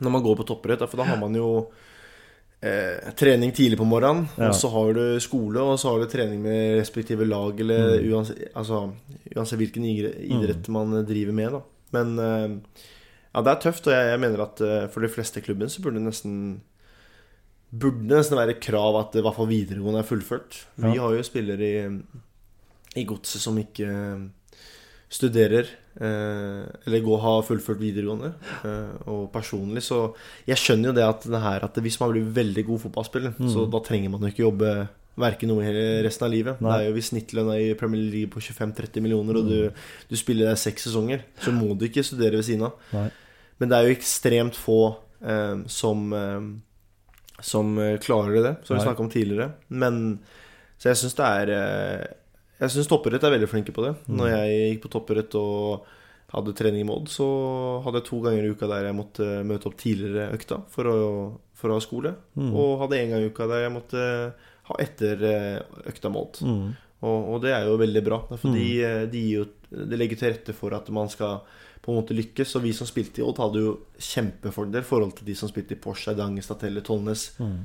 [0.00, 0.88] når man går på toppidrett.
[0.90, 1.68] For da har man jo
[2.62, 4.48] eh, trening tidlig på morgenen, Ja.
[4.48, 8.12] og så har du skole, og så har du trening med respektive lag, eller Mm.
[8.14, 8.92] uansett, altså,
[9.36, 11.60] uansett hvilken idrett idrett man driver med, da.
[11.92, 12.56] Men eh,
[13.34, 15.82] ja, det er tøft, og jeg, jeg mener at eh, for de fleste klubben så
[15.82, 16.60] burde det nesten
[17.76, 20.64] Burde nesten være krav at i hvert fall videregående er fullført.
[20.78, 21.02] Vi Ja.
[21.02, 24.28] har jo spillere i, i godset som ikke eh,
[25.08, 25.68] studerer,
[26.00, 28.32] eh, eller går har fullført videregående.
[28.64, 30.14] Eh, og personlig så
[30.46, 33.48] Jeg skjønner jo det at det her at hvis man blir veldig god fotballspiller, Mm.
[33.52, 36.60] så da trenger man jo ikke jobbe verken noe hele resten av livet.
[36.60, 36.70] Nei.
[36.76, 39.70] Det er jo Hvis snittlønna i Premier League på 25-30 millioner, og du,
[40.10, 42.72] du spiller der seks sesonger, så må du ikke studere ved siden av.
[42.92, 43.10] Nei.
[43.58, 46.40] Men det er jo ekstremt få eh, som eh,
[47.40, 49.52] som eh, klarer det, som vi snakka om tidligere.
[49.68, 50.18] Men
[50.78, 52.06] Så jeg syns det er eh,
[52.60, 53.94] Jeg syns toppidrett er veldig flinke på det.
[54.06, 54.16] Mm.
[54.20, 55.84] Når jeg gikk på toppidrett og
[56.32, 57.26] hadde trening i Mod, så
[57.84, 60.96] hadde jeg to ganger i uka der jeg måtte møte opp tidligere økta for å,
[61.54, 62.14] for å ha skole.
[62.34, 62.48] Mm.
[62.56, 64.06] Og hadde en gang i uka der jeg måtte
[64.66, 65.60] ha etter eh,
[65.92, 66.40] økta Mod.
[66.42, 66.66] Mm.
[67.06, 68.22] Og, og det er jo veldig bra.
[68.34, 68.56] For Mm.
[68.56, 69.22] de, eh, de,
[69.92, 71.42] de legger til rette for at man skal
[71.84, 72.56] på en måte lykkes.
[72.58, 75.76] Og vi som spilte i Odd, hadde jo kjempefordel i forhold til de som spilte
[75.76, 77.28] i Porsche, Dange, eller Tollnes.
[77.38, 77.60] Mm.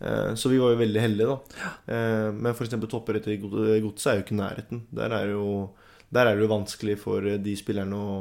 [0.00, 1.70] Eh, så vi var jo veldig heldige, da.
[1.92, 2.70] Eh, men f.eks.
[2.88, 4.82] toppidrett i Godset er jo ikke nærheten.
[4.96, 5.70] Der er, jo,
[6.10, 8.12] der er det jo vanskelig for de spillerne å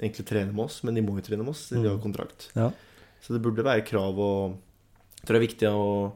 [0.00, 2.02] egentlig trene med oss, men de må jo trene med oss de har Mm.
[2.02, 2.48] kontrakt.
[2.56, 2.70] Ja.
[3.22, 4.56] Så det burde være krav og
[5.18, 6.12] Jeg tror det er viktig å,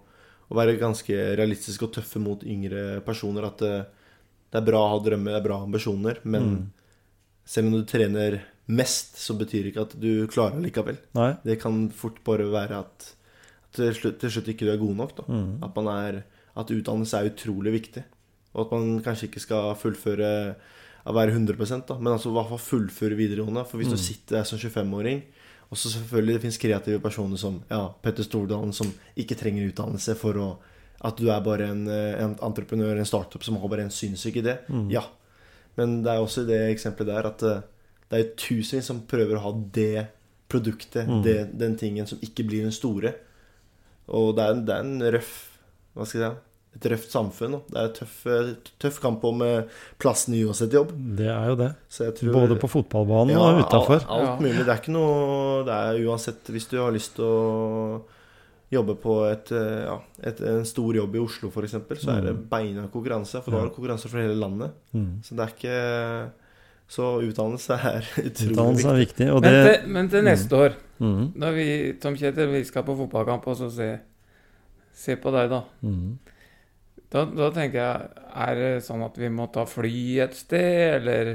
[0.51, 3.45] å være ganske realistisk og tøffe mot yngre personer.
[3.49, 3.87] At det,
[4.53, 6.70] det er bra å ha drømmer, det er bra ambisjoner, men Mm.
[7.45, 10.99] selv om du trener mest, så betyr det ikke at du klarer likevel.
[11.18, 11.33] Nei.
[11.45, 13.09] Det kan fort bare være at
[13.73, 15.16] til, slutt, til slutt ikke du er god nok.
[15.16, 15.23] Da.
[15.29, 15.53] Mm.
[15.62, 16.23] At, man er,
[16.57, 18.05] at utdannelse er utrolig viktig.
[18.55, 20.33] Og at man kanskje ikke skal fullføre
[21.09, 23.64] å være 100% da, men altså i hvert fall fullføre videregående.
[23.66, 23.97] For hvis Mm.
[23.97, 25.23] du sitter der som 25-åring
[25.73, 30.14] Og så selvfølgelig det finnes kreative personer som ja, Petter Stordalen, som ikke trenger utdannelse
[30.20, 30.51] for å
[31.03, 34.37] At du er bare en, eh, en entreprenør, en startup som har bare en sinnssyk
[34.37, 34.59] idé.
[34.68, 34.91] Mm.
[34.93, 35.03] Ja.
[35.77, 37.62] Men det er også det eksempelet der at eh,
[38.11, 40.07] det er tusenvis som prøver å ha det
[40.49, 41.23] produktet, Mm.
[41.25, 43.14] det, den tingen som ikke blir den store.
[44.09, 45.48] Og det er, en- det er en røff
[45.94, 46.38] Hva skal jeg si?
[46.74, 47.59] Et røft samfunn.
[47.68, 49.42] Det er en tøff, eh, tøff kamp om
[50.00, 50.88] plassen i uansett jobb.
[51.16, 51.74] Det er jo det.
[51.90, 54.00] Så jeg tror Både på fotballbanen og utafor.
[54.00, 54.36] Alt, alt Ja.
[54.40, 54.64] mulig.
[54.64, 58.03] Det er ikke noe Det er uansett Hvis du har lyst til å
[58.72, 62.32] jobbe på et, eh, ja, et, en stor jobb i Oslo f.eks., så er det
[62.38, 62.48] Mm.
[62.48, 63.42] beina konkurranse.
[63.44, 63.64] For da Ja.
[63.64, 64.70] er det konkurranse for hele landet.
[64.94, 65.20] Mm.
[65.22, 66.32] Så det er ikke
[66.93, 68.90] Så utdannelse er utrolig Utdannelse viktig.
[68.93, 69.28] er viktig.
[69.32, 71.22] Og Men, til, men til neste år, mm.
[71.40, 71.68] når vi,
[72.03, 73.88] Tom Kjetil, vi skal på fotballkamp og så se,
[75.05, 75.62] se på deg, da.
[75.88, 76.11] Mm.
[77.14, 77.22] da.
[77.38, 81.32] Da tenker jeg Er det sånn at vi må ta fly et sted, eller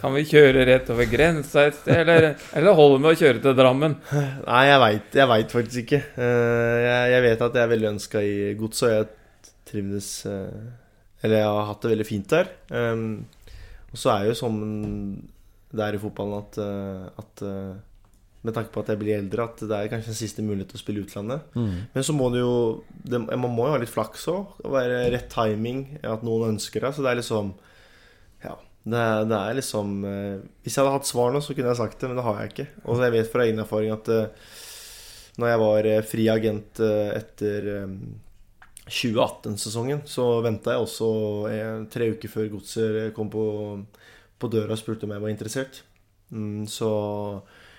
[0.00, 3.42] kan vi kjøre rett over grensa et sted, eller, eller holder det med å kjøre
[3.44, 3.96] til Drammen?
[4.12, 6.02] Nei, jeg veit vet faktisk ikke.
[6.20, 10.68] Eh, Jeg, jeg vet at jeg er veldig ønska i Godset, og jeg trivdes eh,
[11.24, 12.52] Eller jeg har hatt det veldig fint der.
[13.92, 14.58] Og så er jo sånn
[15.68, 17.76] det er i fotballen at, eh, at eh,
[18.46, 20.78] Med tanke på at jeg blir eldre, at det er kanskje en siste mulighet til
[20.78, 21.56] å spille utlandet.
[21.58, 21.72] Mm.
[21.92, 22.52] Men så må det jo
[23.02, 24.60] det, Man må jo ha litt flaks òg.
[24.62, 25.98] Være rett timing.
[26.06, 26.94] At noen ønsker det.
[26.94, 27.52] Så det er liksom
[28.44, 28.54] Ja.
[28.88, 31.98] Det, det er liksom eh, Hvis jeg hadde hatt svar nå, så kunne jeg sagt
[32.00, 32.68] det, men det har jeg ikke.
[32.86, 34.14] Og jeg vet fra egen erfaring at
[35.38, 37.66] når jeg var fri agent etter
[38.88, 41.08] 2018-sesongen, så venta jeg også
[41.52, 43.44] eh, tre uker før Godset kom på,
[44.38, 45.82] på døra og spurte om jeg var interessert.
[46.30, 46.90] Mm, så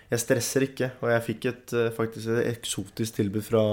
[0.09, 0.91] jeg stresser ikke.
[1.03, 3.63] Og jeg fikk et, eh, faktisk et eksotisk tilbud fra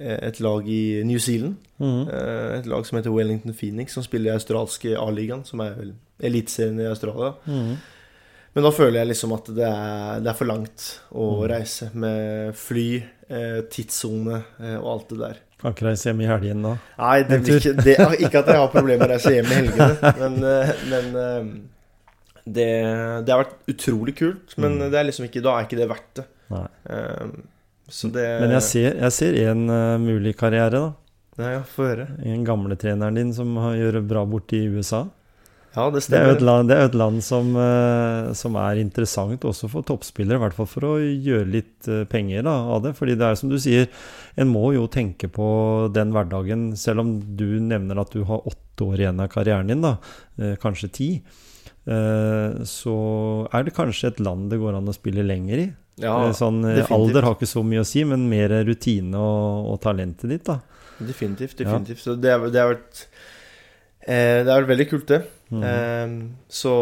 [0.00, 1.56] eh, et lag i New Zealand.
[1.82, 2.04] Mm.
[2.60, 6.80] Et lag som heter Wellington Phoenix, som spiller i australske A-ligaen, som er vel eliteserien
[6.80, 7.34] i Australia.
[7.46, 7.76] Mm.
[8.52, 10.82] Men da føler jeg liksom at det er, det er for langt
[11.16, 11.46] å Mm.
[11.48, 13.02] reise med fly,
[13.72, 14.42] tidssone
[14.76, 15.38] og alt det der.
[15.62, 16.72] Kan ikke reise hjem i helgen da.
[16.98, 17.94] Nei, det, blir ikke, det,
[18.26, 21.44] ikke at jeg har problemer med å reise hjem i helgene, men, eh, men eh,
[22.42, 22.66] det,
[23.22, 24.56] det har vært utrolig kult.
[24.58, 24.88] Men Mm.
[24.90, 26.26] det er liksom ikke, da er ikke det verdt det.
[26.90, 27.32] Eh,
[27.92, 29.66] Så det Men jeg ser, jeg ser en
[30.02, 30.92] mulig karriere, da.
[31.38, 32.06] Ja, ja, få høre.
[32.28, 35.04] En gamle treneren din som gjør bra borte i USA.
[35.72, 39.40] Ja, det Det er land, det er jo et land som, eh, som er interessant
[39.40, 42.92] også for toppspillere, i hvert fall for å gjøre litt eh, penger da, av det.
[42.98, 43.88] Fordi det er som du sier,
[44.36, 48.84] en må jo tenke på den hverdagen, selv om du nevner at du har åtte
[48.84, 49.96] år igjen av karrieren din, da,
[50.38, 51.10] eh, kanskje ti.
[51.82, 52.92] Så
[53.50, 55.64] er det kanskje et land det går an å spille lenger i.
[55.98, 60.30] Ja, sånn, alder har ikke så mye å si, men mer rutine og, og talentet
[60.30, 60.60] ditt, da.
[61.02, 61.58] definitivt.
[61.58, 61.72] Ja.
[61.72, 62.04] definitivt.
[62.04, 63.02] Så det, det har vært
[64.06, 65.22] Det er vel veldig kult, det.
[65.52, 65.62] Mm.
[65.68, 66.16] Eh,
[66.48, 66.72] så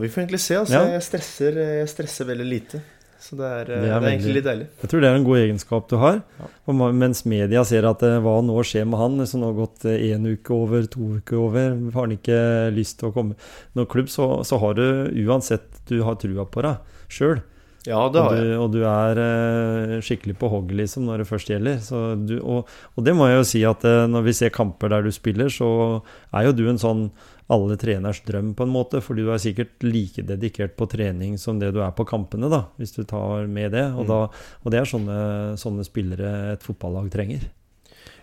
[0.00, 0.58] vi får egentlig se.
[0.58, 0.80] Altså.
[0.80, 0.96] Ja.
[0.96, 2.82] Jeg, stresser, jeg stresser veldig lite.
[3.24, 4.66] Så det er, det, er det er egentlig litt deilig.
[4.82, 6.18] Jeg tror det er en god egenskap du har.
[6.40, 6.74] Ja.
[6.92, 10.28] Mens media ser at eh, hva nå skjer med han, som nå har gått én
[10.28, 12.38] uke over, to uker over, har han ikke
[12.76, 13.38] lyst til å komme
[13.78, 14.86] Når klubb, så, så har du
[15.24, 17.40] uansett du har trua på deg sjøl.
[17.86, 18.44] Ja, det Og, har jeg.
[18.44, 21.78] du- og du er eh, skikkelig på hogget, liksom, når det først gjelder.
[21.84, 22.66] Så du, og,
[22.96, 25.50] og det må jeg jo si at eh, når vi ser kamper der du spiller,
[25.52, 27.10] så er jo du en sånn
[27.52, 29.02] alle treners drøm, på en måte.
[29.04, 32.62] Fordi du er sikkert like dedikert på trening som det du er på kampene, da.
[32.80, 33.84] Hvis du tar med det.
[33.92, 34.08] Og, Mm.
[34.08, 34.20] da,
[34.64, 35.18] og det er sånne,
[35.60, 37.44] sånne spillere et fotballag trenger.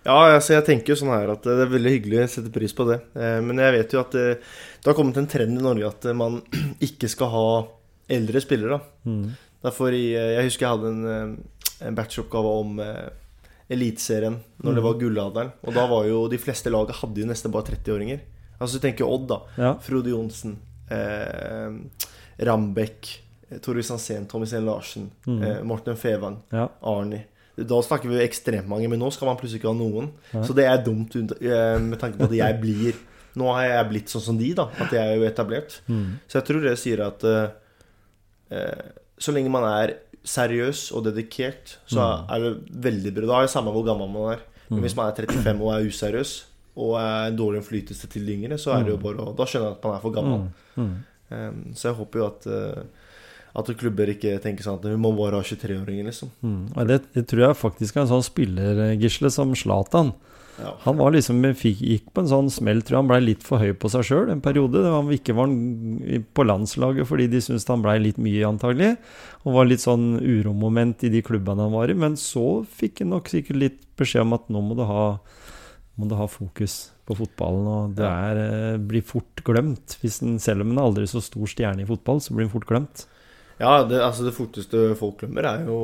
[0.04, 2.74] Ja, altså jeg tenker jo sånn her at det er veldig hyggelig, jeg setter pris
[2.74, 3.00] på det.
[3.16, 4.40] Eh, Men jeg vet jo at det,
[4.82, 6.42] det har kommet en trend i Norge at eh, man
[6.82, 7.46] ikke skal ha
[8.10, 8.80] eldre spillere.
[8.82, 8.82] da.
[9.06, 9.30] Mm.
[9.64, 13.10] Derfor eh, Jeg husker jeg hadde en, eh, en bacheloroppgave om eh,
[13.72, 14.88] Eliteserien når det Mhm.
[14.88, 15.52] var gullalderen.
[15.64, 18.20] Og da var jo de fleste laget hadde jo nesten bare 30-åringer.
[18.60, 19.38] Altså du tenker Odd, da.
[19.58, 19.74] Ja.
[19.80, 20.58] Frode Johnsen.
[20.90, 21.72] Eh,
[22.46, 23.18] Rambekk.
[23.62, 25.10] Torjus Hansen, Tommy Steen Larsen.
[25.28, 25.42] Mm.
[25.44, 26.38] Eh, Morten Fevang.
[26.52, 26.70] ja.
[26.82, 27.26] Arnie.
[27.58, 30.12] Da snakker vi ekstremt mange, men nå skal man plutselig ikke ha noen.
[30.34, 30.42] Nei.
[30.48, 32.94] Så det er dumt med tanke på at jeg blir
[33.36, 34.66] Nå har jeg blitt sånn som de, da.
[34.80, 35.78] At jeg er jo etablert.
[35.88, 36.20] Mm.
[36.28, 38.82] Så jeg tror det sier at eh,
[39.22, 39.94] så lenge man er
[40.28, 42.32] seriøs og dedikert, så Mm.
[42.36, 43.26] er det veldig bra.
[43.30, 44.42] Da er det samme hvor gammel man er.
[44.72, 46.46] Men hvis man er 35 og er useriøs,
[46.78, 49.44] og er en dårlig innflytelse til de yngre, så er det jo bare å Da
[49.44, 50.46] skjønner jeg at man er for gammel.
[50.78, 50.84] Mm.
[50.84, 50.96] Mm.
[51.32, 52.84] Um, så jeg håper jo at uh,
[53.54, 56.30] at klubber ikke tenker sånn at vi må bare ha 23-åringer, liksom.
[56.42, 56.88] Mm.
[56.88, 60.14] Det, det tror jeg faktisk er en sånn spiller, eh, som Zlatan.
[60.62, 60.72] Ja.
[60.84, 63.74] Han var liksom, gikk på en sånn smell, tror jeg han blei litt for høy
[63.78, 64.84] på seg sjøl en periode.
[64.86, 65.52] Han ikke var
[66.38, 68.94] på landslaget fordi de syntes han blei litt mye, antagelig.
[69.44, 71.98] Og var litt sånn uromoment i de klubbene han var i.
[71.98, 75.06] Men så fikk han nok sikkert litt beskjed om at nå må du ha,
[75.98, 77.72] må du ha fokus på fotballen.
[77.72, 79.98] Og det er, eh, blir fort glemt.
[80.02, 82.54] Hvis den, selv om han er aldri så stor stjerne i fotball, så blir han
[82.54, 83.06] fort glemt.
[83.62, 85.78] Ja, det, altså det forteste folk glemmer, er jo,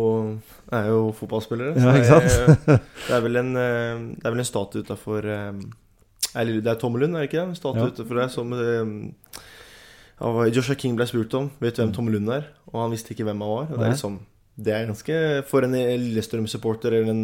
[0.73, 1.75] er jo fotballspillere.
[1.77, 6.67] Ja, ikke det, det er vel en, eh, det er vel en statue utafor Det
[6.71, 7.49] er Tommelund, er det ikke det?
[7.51, 7.91] En statue Ja.
[7.93, 11.51] utafor der som eh, Joshua King ble spurt om.
[11.61, 12.49] Vet du hvem Tommelund er?
[12.73, 13.67] Og han visste ikke hvem han var.
[13.69, 14.19] Og det er liksom
[14.57, 17.23] Det er ganske For en Lillestrøm-supporter eller en,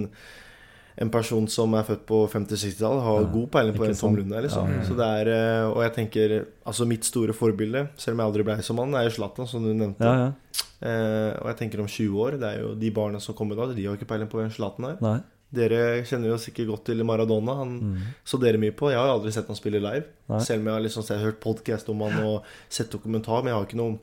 [1.01, 4.41] en person som er født på 50-60-tallet, har Ja, god peiling på en Tom er,
[4.45, 4.67] liksom.
[4.69, 4.83] Ja, ja.
[4.85, 8.43] Så det er eh, Og jeg tenker Altså, mitt store forbilde, selv om jeg aldri
[8.43, 10.03] ble som han, er jo Zlatan, som du nevnte.
[10.05, 10.31] Ja, ja.
[10.83, 13.69] Eh, og jeg tenker om 20 år, det er jo de barna som kommer da,
[13.73, 14.97] de har ikke peiling på hvem Zlatan er.
[15.01, 15.19] Nei.
[15.53, 17.53] Dere kjenner jo sikkert godt til Maradona.
[17.59, 17.97] Han Mm.
[18.25, 18.89] så dere mye på.
[18.89, 20.05] Jeg har aldri sett han spille live.
[20.29, 20.39] Nei.
[20.41, 23.59] Selv om jeg har liksom sett, hørt podkast om han og sett dokumentar, men jeg
[23.59, 23.99] har ikke noe,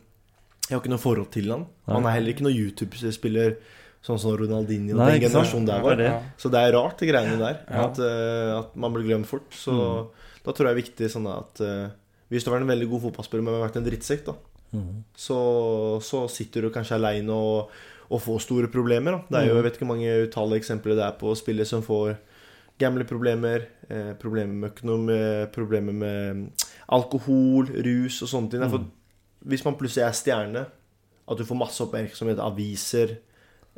[0.69, 1.67] jeg har ikke noe forhold til han.
[1.89, 1.95] Nei.
[1.97, 3.57] Han er heller ikke noen YouTube-spiller
[4.03, 6.01] sånn som Ronaldinho Nei, den generasjonen der var.
[6.01, 6.15] Ja.
[6.41, 7.59] Så det er rart, de greiene der.
[7.69, 9.51] At, uh, at man blir glemt fort.
[9.53, 10.07] Så Mm.
[10.45, 11.91] da tror jeg det er viktig sånn at uh,
[12.31, 14.35] Hvis du har vært en veldig god fotballspiller, men har vært en drittsekk, da,
[14.73, 15.03] Mm.
[15.19, 15.37] så,
[16.01, 17.71] så sitter du kanskje aleine og,
[18.09, 19.13] og får store problemer.
[19.13, 19.23] Da.
[19.29, 22.17] Det er jo, Jeg vet ikke mange utallige eksempler det er på spillere som får
[22.79, 28.65] gambleproblemer, eh, problemer med økonomi, problemer med alkohol, rus og sånne ting.
[28.71, 28.87] For
[29.51, 30.63] hvis man plutselig er stjerne,
[31.29, 33.19] at du får masse oppmerksomhet, aviser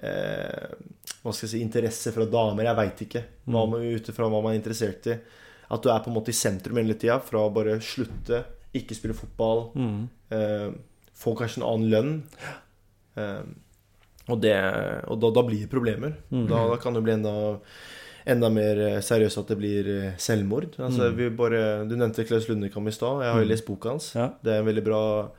[0.03, 0.75] eh,
[1.23, 3.23] Hva skal jeg si, interesse fra damer, jeg veit ikke.
[3.47, 5.17] Hva man, ut ifra hva man er interessert i.
[5.73, 8.43] At du er på en måte i sentrum hele tida, fra å bare slutte,
[8.75, 10.09] ikke spille fotball, Mm.
[10.31, 10.71] eh,
[11.15, 12.23] få kanskje en annen lønn.
[13.17, 13.43] Eh,
[14.29, 14.55] og det,
[15.11, 16.15] og da, da blir det problemer.
[16.31, 16.47] Mm.
[16.51, 17.33] Da, da kan det bli enda,
[18.27, 20.77] enda mer eh, seriøst at det blir eh, selvmord.
[20.79, 21.17] Altså, Mm.
[21.17, 23.23] vi bare, du nevnte Klaus Lundekam i stad.
[23.23, 23.53] Jeg har jo Mm.
[23.55, 24.15] lest boka hans.
[24.15, 24.31] Ja.
[24.43, 25.31] Det er en veldig bra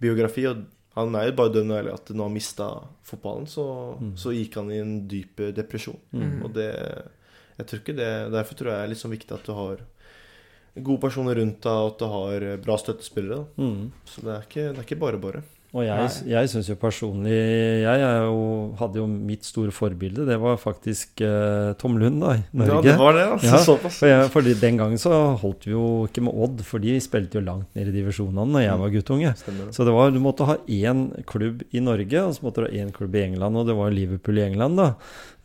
[0.00, 0.46] biografi.
[0.46, 0.64] Og
[0.96, 2.66] han er jo bare dønn ærlig at når han mista
[3.04, 3.66] fotballen, så,
[4.00, 4.14] Mm.
[4.16, 5.98] så gikk han i en dyp eh, depresjon.
[6.12, 6.42] Mm.
[6.44, 6.70] Og det
[7.58, 9.76] jeg tror ikke det, Derfor tror jeg det er sånn viktig at du har
[10.76, 13.44] gode personer rundt deg, og at du har eh, bra støttespillere.
[13.56, 13.62] Da.
[13.62, 13.92] Mm.
[14.04, 15.42] Så det er ikke, det er ikke bare bare.
[15.76, 17.34] Og jeg, jeg syns jo personlig
[17.82, 18.36] Jeg jo,
[18.78, 20.24] hadde jo mitt store forbilde.
[20.28, 22.78] Det var faktisk eh, Tom Lund da, i Norge.
[22.78, 23.50] Ja, det var det, altså.
[23.50, 24.00] Ja, Såpass.
[24.00, 25.12] For jeg, fordi Den gangen så
[25.42, 28.64] holdt vi jo ikke med Odd, for de spilte jo langt ned i divisjonene når
[28.64, 29.34] jeg var guttunge.
[29.42, 29.70] Stemmer.
[29.76, 32.84] Så det var, du måtte ha én klubb i Norge, og så måtte du ha
[32.84, 34.92] én klubb i England, og det var Liverpool i England, da.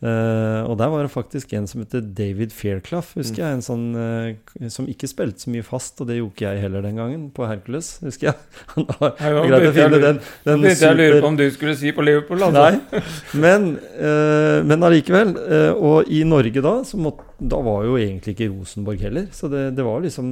[0.02, 3.58] Eh, og der var det faktisk en som heter David Fairclough, husker jeg.
[3.58, 6.82] En sånn uh, som ikke spilte så mye fast, og det gjorde ikke jeg heller
[6.82, 8.48] den gangen, på Hercules, husker jeg.
[8.74, 11.76] Han har Ja, greid å finne den, den begynte jeg lurer på om du skulle
[11.78, 12.64] si på Liverpool, altså.
[12.66, 13.04] Nei,
[13.44, 13.68] men,
[14.00, 15.36] uh, men allikevel.
[15.78, 19.30] og i Norge da, så måtte, da var jo egentlig ikke Rosenborg heller.
[19.34, 20.26] Så det, det var liksom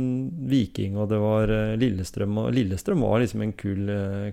[0.50, 2.42] Viking, og det var Lillestrøm.
[2.42, 3.86] Og Lillestrøm var liksom en kul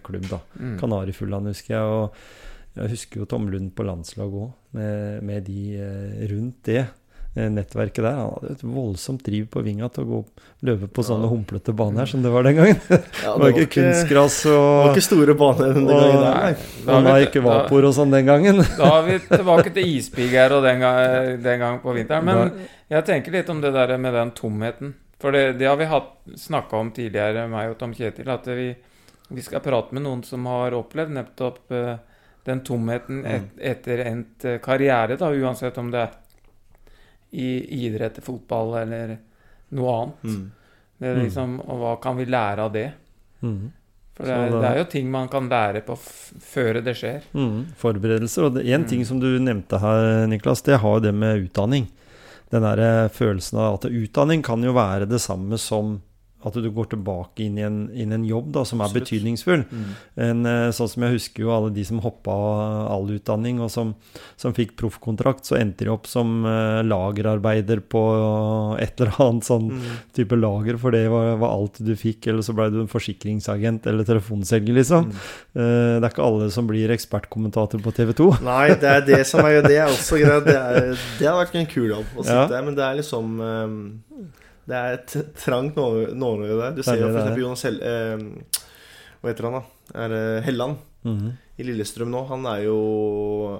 [0.05, 0.41] klubb, da.
[0.57, 0.75] Mm.
[0.81, 1.95] Kanarifugland, husker jeg.
[2.01, 2.45] Og
[2.78, 7.49] jeg husker jo Tom Lund på landslaget òg, med, med de eh, rundt det eh,
[7.53, 8.15] nettverket der.
[8.17, 10.19] Han hadde et voldsomt driv på vinga til å gå
[10.69, 11.32] løpe på sånne Ja.
[11.34, 12.80] humplete baner som det var den gangen.
[12.89, 12.97] Ja,
[13.34, 16.53] det var ikke kunstgras det var ikke store baner den og- gangen der, nei.
[16.86, 18.63] Da og vi- ikke da- vapor og sånn den gangen.
[18.78, 22.25] Da er vi tilbake til ispigger og den gang, den gang på vinteren.
[22.25, 24.93] Men jeg tenker litt om det der med den tomheten.
[25.19, 25.88] For det, det har vi
[26.38, 28.67] snakka om tidligere, meg og Tom Kjetil, at vi,
[29.34, 31.95] vi skal prate med noen som har opplevd nettopp eh,
[32.47, 36.13] den tomheten et, etter endt eh, karriere, da, uansett om det er
[37.37, 37.47] i
[37.85, 39.17] idrett, fotball eller
[39.75, 40.23] noe annet.
[40.23, 40.45] Mm.
[40.97, 42.85] Det er liksom, og hva kan vi lære av det?
[43.43, 43.65] Mm.
[44.17, 47.27] For det er, det- er jo ting man kan lære på før det skjer.
[47.37, 48.47] Mm, forberedelser.
[48.47, 48.87] Og én Mm.
[48.89, 51.87] ting som du nevnte her, Niklas, det har jo det med utdanning.
[52.49, 56.01] Den der eh, følelsen av at utdanning kan jo være det samme som
[56.47, 59.05] at du går tilbake inn i en, inn en jobb da, som er Absolutt.
[59.09, 59.63] betydningsfull.
[59.69, 59.89] Mm.
[60.27, 62.33] En, eh, sånn som jeg husker jo alle de som hoppa
[62.91, 63.93] all utdanning og som,
[64.39, 68.01] som fikk proffkontrakt, så endte de opp som uh, lagerarbeider på
[68.81, 69.83] et eller annet sånn Mm.
[70.15, 72.27] type lager, for det var, var alt du fikk.
[72.31, 75.09] Eller så ble du en forsikringsagent eller telefonselger, liksom.
[75.11, 75.17] Mm.
[75.57, 78.29] Uh, det er ikke alle som blir ekspertkommentator på TV 2.
[78.47, 80.45] Nei, det er det som er Det er også greit.
[80.47, 82.47] Det, er, det har vært en kul jobb å sitte Ja.
[82.51, 83.79] der, men det er liksom ehm,
[84.68, 86.76] Det er et trangt nåløye der.
[86.76, 87.39] Du er ser jo f.eks.
[87.39, 87.82] Jonas Hell...
[87.82, 88.63] Eh,
[89.18, 89.63] hva heter han, da?
[89.97, 90.76] Er Helland Helland
[91.07, 91.32] -hmm.
[91.57, 92.24] i Lillestrøm nå.
[92.32, 92.78] Han er jo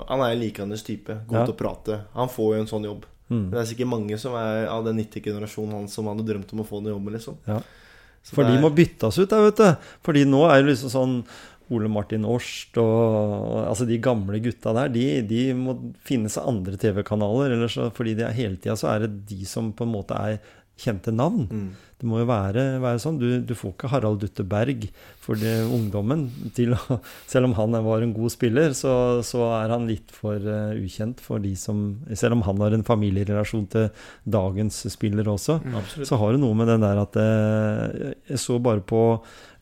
[0.08, 1.20] Han er en likandes type.
[1.28, 1.46] God Ja.
[1.46, 2.00] til å prate.
[2.14, 3.06] Han får jo en sånn jobb.
[3.30, 3.50] Mm.
[3.50, 6.62] Men det er sikkert mange som er av den 90-generasjonen hans som hadde drømt om
[6.62, 7.36] å få den jobben, liksom.
[7.46, 7.62] Ja.
[8.24, 9.76] Så For de må byttes ut, der, vet du.
[10.04, 11.24] Fordi nå er det liksom sånn
[11.70, 16.78] Ole Martin Årst og altså de gamle gutta der, de, de må finne seg andre
[16.80, 17.68] TV-kanaler.
[17.96, 20.40] Fordi det er hele tida så er det de som på en måte er
[20.78, 21.48] kjente navn.
[21.50, 21.68] Mm.
[21.98, 23.18] Det må jo være, være sånn.
[23.18, 24.86] Du, du får ikke Harald Dutte Berg
[25.24, 27.00] for det, ungdommen til å
[27.32, 28.94] Selv om han var en god spiller, så,
[29.26, 32.86] så er han litt for uh, ukjent for de som Selv om han har en
[32.86, 33.90] familierelasjon til
[34.30, 38.62] dagens spiller også, mm, så har det noe med den der at uh, Jeg så
[38.62, 39.04] bare på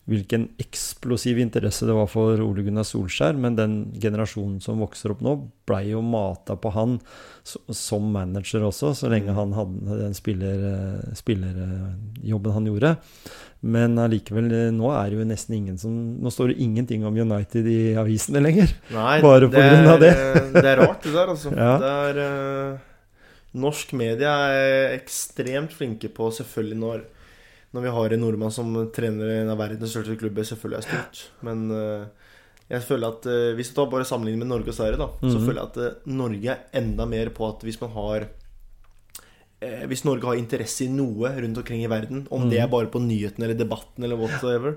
[0.06, 5.20] hvilken eksplosiv interesse det var for Ole Gunnar Solskjær, men den generasjonen som vokser opp
[5.26, 5.32] nå,
[5.66, 7.00] blei jo mata på han
[7.44, 12.94] som manager også, så lenge han hadde den spiller, eh, spillerjobben han gjorde.
[13.66, 15.92] Men allikevel, eh, nå er det jo nesten ingen som
[16.22, 18.70] Nå står det ingenting om United i avisene lenger.
[18.94, 20.12] Nei, Bare på grunn av det.
[20.14, 21.50] er- det er rart, det der, altså.
[21.56, 21.78] Ja.
[21.82, 22.78] Det er eh,
[23.56, 27.04] Norsk media er ekstremt flinke på selvfølgelig når
[27.76, 31.20] Når vi har en nordmann som trener en av verdens største klubber, selvfølgelig er stort.
[31.44, 32.06] Men eh,
[32.72, 35.36] jeg føler at eh, hvis du tar bare sammenligning med Norge og Sverige, da, så
[35.36, 35.44] Mhm.
[35.46, 38.28] føler jeg at eh, Norge er enda mer på at hvis man har
[39.88, 43.00] Hvis Norge har interesse i noe rundt omkring i verden, om det er bare på
[43.00, 44.74] nyhetene eller debatten eller whatever,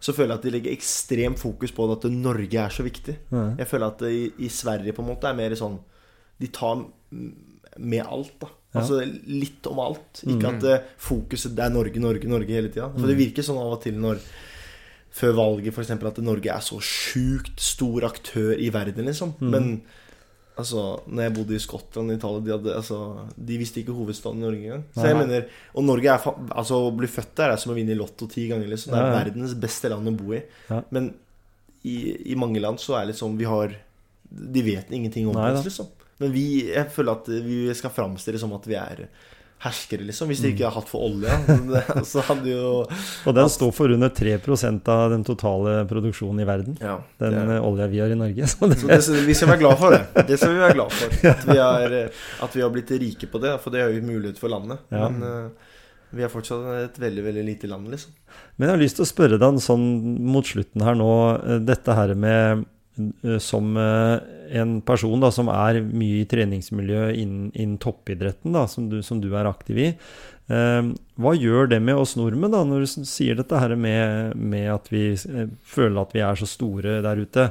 [0.00, 3.18] så føler jeg at de legger ekstremt fokus på det at Norge er så viktig.
[3.30, 3.58] Mm.
[3.60, 5.76] Jeg føler at i, i Sverige på en måte er mer sånn
[6.40, 6.80] De tar
[7.12, 7.28] mm,
[7.84, 8.48] med alt, da.
[8.80, 10.22] Altså litt om alt.
[10.24, 12.88] Ikke at det, fokuset det er Norge, Norge, Norge hele tida.
[12.96, 14.22] For det virker sånn av og til når
[15.12, 15.90] før valget f.eks.
[15.92, 19.34] at Norge er så sjukt stor aktør i verden, liksom.
[19.40, 19.82] Men
[20.56, 22.98] altså, når jeg bodde i Skottland og Italia, de, hadde, altså,
[23.36, 24.84] de visste ikke hovedstaden i Norge engang.
[24.94, 25.44] Så jeg mener
[25.74, 28.46] Og Norge er Altså, å bli født der er som å vinne i Lotto ti
[28.48, 28.92] ganger, liksom.
[28.92, 30.40] Det er verdens beste land å bo i.
[30.90, 31.12] Men
[31.84, 33.72] i, i mange land så er det liksom Vi har
[34.54, 35.88] De vet ingenting om oss, liksom.
[36.22, 39.06] Men vi, jeg føler at vi skal framstille som at vi er
[39.62, 40.30] herskere, liksom.
[40.30, 41.34] Hvis de ikke har hatt for olje,
[42.12, 46.78] så hadde jo Og den står for under 3% av den totale produksjonen i verden.
[46.82, 46.96] Ja.
[47.22, 48.48] Den eh, olja vi har i Norge.
[48.50, 50.26] Så det, Så det, vi skal være glad for det.
[50.30, 51.18] Det skal vi være glad for.
[51.34, 53.54] At vi, er, at vi har blitt rike på det.
[53.62, 54.82] For det har jo mulighet for landet.
[54.90, 55.06] Ja.
[55.06, 55.70] Men eh,
[56.12, 58.12] vi er fortsatt et veldig veldig lite land, liksom.
[58.56, 59.84] Men jeg har lyst til å spørre deg sånn
[60.28, 62.66] mot slutten her nå, eh, dette her med eh,
[63.40, 64.16] som eh,
[64.60, 69.20] en person da, som er mye i treningsmiljøet innen, innen toppidretten, da, som, du, som
[69.22, 69.86] du er aktiv i.
[70.52, 70.90] Eh,
[71.22, 74.90] hva gjør det med oss nordmenn, da, når du sier dette her med, med at
[74.92, 77.48] vi eh, føler at vi er så store der ute?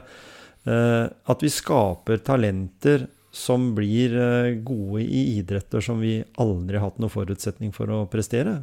[0.70, 6.92] Eh, at vi skaper talenter som blir eh, gode i idretter som vi aldri har
[6.92, 8.60] hatt noen forutsetning for å prestere.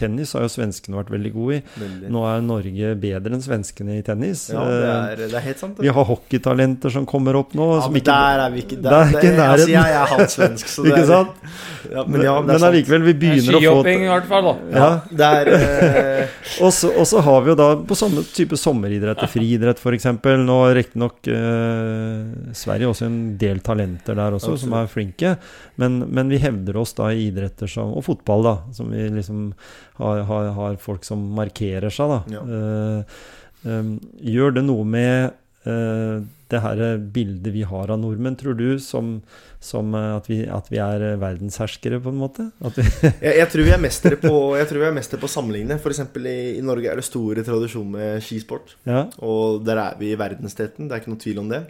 [0.00, 1.62] Tennis har jo svenskene vært veldig gode i.
[1.80, 2.10] Veldig.
[2.14, 4.46] Nå er Norge bedre enn svenskene i tennis.
[4.52, 5.76] Ja, det Eh, er, det er helt sant.
[5.76, 5.84] det.
[5.86, 7.66] Vi har hockeytalenter som kommer opp nå.
[7.76, 10.34] Ja, som men ikke, der er vi ikke Det er ikke altså, jeg er halvt
[10.36, 11.44] svensk, så det ikke sant?
[11.90, 14.48] Ja, men Men, ja, er men allikevel, vi begynner å få Skihopping i hvert fall,
[14.50, 14.54] da.
[14.74, 14.90] ja.
[15.22, 15.30] ja.
[15.40, 16.36] er eh,
[16.66, 20.08] Og så og så har vi jo da på sånne type sommeridretter, friidrett f.eks.
[20.44, 25.36] Nå riktignok eh, Sverige også en del talenter der også, som er flinke.
[25.80, 28.54] Men, men vi hevder oss da i idretter som Og fotball, da.
[28.76, 29.50] Som vi liksom
[29.98, 32.20] har, har, har folk som markerer seg, da.
[32.36, 32.42] Ja.
[32.56, 33.22] Eh,
[33.68, 33.94] eh,
[34.32, 35.32] gjør det noe med
[35.68, 36.20] eh,
[36.50, 36.80] det her
[37.14, 39.18] bildet vi har av nordmenn, tror du, som,
[39.62, 42.48] som at, vi, at vi er verdensherskere, på en måte?
[42.58, 45.78] Vi, jeg, jeg tror vi er mestere på Jeg å sammenligne.
[45.78, 46.02] F.eks.
[46.18, 48.74] I, i Norge er det store tradisjon med skisport.
[48.88, 49.06] ja.
[49.22, 51.62] Og der er vi i verdensteten, det er ikke noe tvil om det.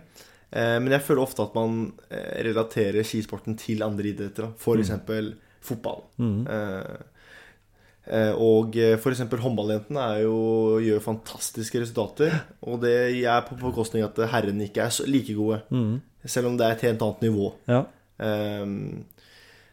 [0.48, 1.90] Eh, men jeg føler ofte at man
[2.40, 4.54] relaterer skisporten til andre idretter.
[4.56, 4.86] F.eks.
[4.86, 6.04] Eksempel fotball.
[6.16, 6.46] Mm.
[6.46, 7.09] Eh,
[8.10, 9.02] og f.eks.
[9.04, 10.06] for eksempel håndballjentene
[10.84, 12.34] gjør fantastiske resultater.
[12.66, 15.60] Og det er på bekostning at herrene ikke er like gode.
[15.70, 16.00] Mm.
[16.26, 17.52] Selv om det er et helt annet nivå.
[17.70, 17.84] ja.
[18.20, 19.04] Um,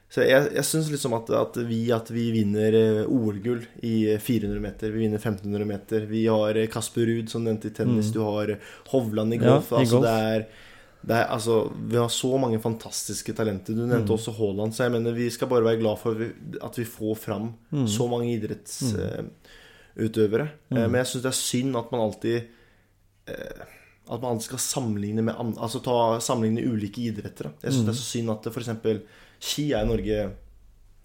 [0.08, 4.62] så jeg, jeg syns liksom at, at, vi, at vi vinner eh, OL-gull i 400
[4.64, 4.94] meter.
[4.94, 6.06] Vi vinner 1500 meter.
[6.08, 8.08] Vi har eh, Kasper Ruud, som nevnte i tennis.
[8.08, 8.16] Mm.
[8.16, 8.54] Du har
[8.94, 9.74] Hovland i Ja, golf.
[9.74, 10.08] i altså, golf.
[10.08, 10.46] Det er,
[11.16, 13.74] er, altså, vi har så mange fantastiske talenter.
[13.76, 14.18] Du nevnte Mm.
[14.18, 14.74] også Haaland.
[14.74, 17.88] Så jeg mener vi skal bare være glad for at vi- får fram Mm.
[17.88, 18.36] så mange
[19.98, 20.48] idrettsutøvere.
[20.70, 20.92] Mm.
[20.92, 22.42] men jeg syns det er synd at man alltid
[23.28, 23.64] eh,
[24.10, 27.44] At man alltid skal sammenligne med Altså ta, sammenligne ulike idretter.
[27.44, 27.50] da.
[27.64, 27.86] Jeg syns Mm.
[27.86, 28.70] det er så synd at f.eks.
[29.40, 30.32] ski er i Norge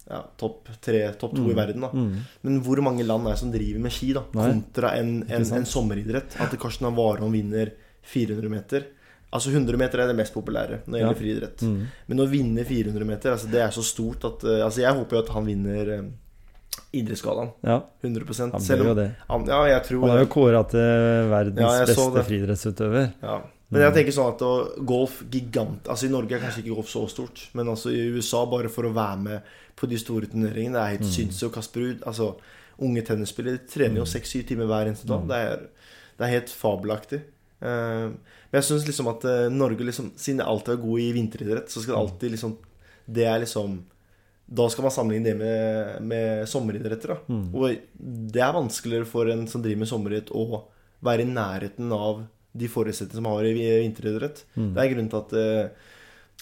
[0.09, 1.55] ja, topp tre, topp to i Mm.
[1.55, 1.81] verden.
[1.81, 2.15] da Mm.
[2.43, 4.21] Men hvor mange land er det som driver med ski, da?
[4.33, 6.39] Kontra en, en, en sommeridrett.
[6.39, 7.71] At Karsten Warholm vinner
[8.03, 8.83] 400 meter.
[9.33, 11.63] Altså 100 meter er det mest populære når det gjelder friidrett.
[11.65, 11.79] Mm.
[12.11, 15.17] Men å vinne 400 meter, altså det er så stort at eh, Altså Jeg håper
[15.17, 16.03] jo at han vinner eh,
[17.01, 17.49] idrettsgallaen.
[17.65, 19.09] Ja, 100 han blir jo det.
[19.29, 23.11] han, Ja, jeg tror Han er jo kåra til verdens Ja, beste friidrettsutøver.
[23.23, 23.41] ja.
[23.73, 24.41] Men jeg tenker sånn at
[24.85, 28.43] golf gigant Altså I Norge er kanskje ikke golf så stort, men altså i USA,
[28.45, 31.47] bare for å være med på de store turneringene, det er helt sinnssykt.
[31.47, 32.27] Og Kasper Ruud Altså,
[32.85, 35.25] unge tennisspillere de trener jo seks-syv timer hver eneste dag.
[35.29, 37.23] Det, er, det er helt fabelaktig.
[37.63, 38.11] Eh,
[38.51, 41.71] men jeg syns liksom at eh, Norge, liksom, siden det alltid er god i vinteridrett,
[41.71, 42.55] så skal det alltid liksom
[43.05, 43.81] Det er liksom
[44.53, 47.13] da skal man sammenligne det med, med sommeridretter.
[47.13, 47.37] Da.
[47.55, 47.77] Og
[48.35, 50.59] det er vanskeligere for en som driver med sommeridrett, å
[51.03, 54.43] være i nærheten av de forutsetningene som har i vinteridrett.
[54.75, 55.89] Det er grunnen til at eh,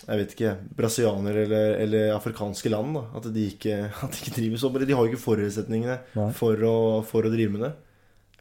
[0.01, 0.51] jeg vet ikke,
[0.81, 4.91] brasilianere eller, eller afrikanske land da, at, de ikke, at de ikke driver sommeridrett.
[4.91, 5.99] De har jo ikke forutsetningene
[6.41, 6.75] for å,
[7.07, 7.71] for å drive med det.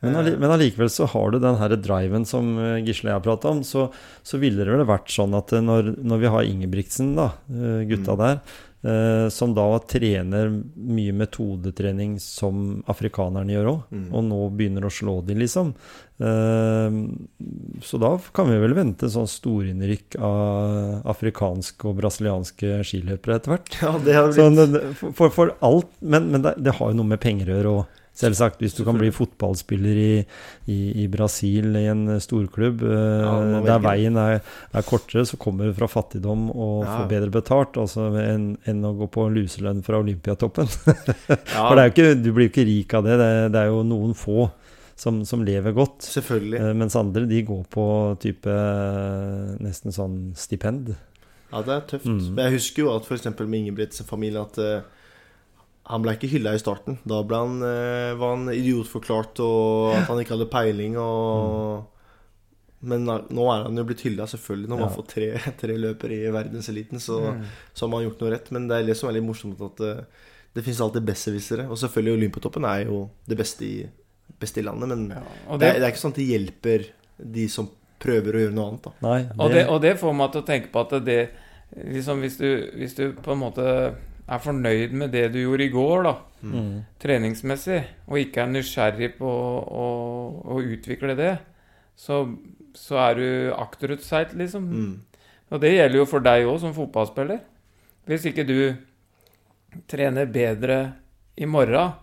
[0.00, 3.18] Men, alli, men allikevel så har du den her driven som eh, Gisle og jeg
[3.18, 3.60] har prata om.
[3.66, 3.88] Så,
[4.24, 7.84] så ville det vel vært sånn at eh, når, når vi har Ingebrigtsen, da, gutta
[7.90, 8.38] gutta der,
[8.88, 14.06] eh, som da trener mye metodetrening som afrikanerne gjør òg, Mm.
[14.14, 15.74] og nå begynner å slå de, liksom.
[16.20, 16.96] Eh,
[17.84, 23.78] så da kan vi vel vente sånn storinnrykk av afrikanske og brasilianske skiløpere etter hvert.
[23.82, 27.12] Ja, det har blitt Så, for, for alt Men, men det, det har jo noe
[27.12, 27.96] med penger å gjøre òg.
[28.16, 28.58] Selvsagt.
[28.60, 30.14] Hvis du kan bli fotballspiller i,
[30.68, 34.40] i, i Brasil, i en storklubb, eh, Ja, der veien er,
[34.76, 36.96] er kortere, så kommer du fra fattigdom og Ja.
[36.98, 40.68] får bedre betalt altså, enn, en å gå på luselønn fra Olympiatoppen.
[41.30, 43.16] ja, For ikke, du blir jo ikke rik av det.
[43.22, 44.50] Det, det er jo noen få
[45.00, 46.02] som, som lever godt.
[46.04, 46.60] Selvfølgelig.
[46.60, 47.84] Eh, Mens andre de går på
[48.20, 50.92] type eh, nesten sånn stipend.
[51.50, 52.06] Ja, det er tøft.
[52.10, 52.34] Mm.
[52.36, 53.30] Men jeg husker jo at f.eks.
[53.40, 54.82] med Ingebrigtsen familie at eh,
[55.90, 56.98] han ble ikke hylla i starten.
[57.08, 60.96] Da ble han, eh, var han idiotforklart og at han ikke hadde peiling.
[61.02, 61.84] Og...
[62.80, 64.68] Men nå er han jo blitt hylla, selvfølgelig.
[64.72, 64.94] Når man Ja.
[64.96, 65.28] får tre,
[65.60, 67.42] tre løpere i verdenseliten, så, Mm.
[67.74, 68.50] så har man gjort noe rett.
[68.56, 70.06] Men det er det som er litt morsomt, at det,
[70.54, 71.66] det fins alltid besserwissere.
[71.68, 73.74] Og selvfølgelig Olympiatoppen er jo det beste i,
[74.40, 76.86] beste i landet, men Ja, det, det, er, det er ikke sånn at det hjelper
[77.36, 77.68] de som
[78.00, 78.92] prøver å gjøre noe annet, da.
[79.04, 81.18] Nei, Og det, og det får meg til å tenke på at det
[81.76, 82.48] liksom hvis, du,
[82.80, 83.66] hvis du på en måte
[84.30, 86.14] er fornøyd med det du gjorde i går, da,
[86.46, 86.74] mm.
[87.02, 89.86] treningsmessig, og ikke er nysgjerrig på å,
[90.54, 91.32] å utvikle det,
[91.98, 92.22] så,
[92.78, 93.28] så er du
[93.58, 94.68] akterutseilt, liksom.
[94.70, 95.24] Mm.
[95.50, 97.42] Og det gjelder jo for deg òg som fotballspiller.
[98.06, 98.58] Hvis ikke du
[99.90, 100.78] trener bedre
[101.36, 101.96] i morgen,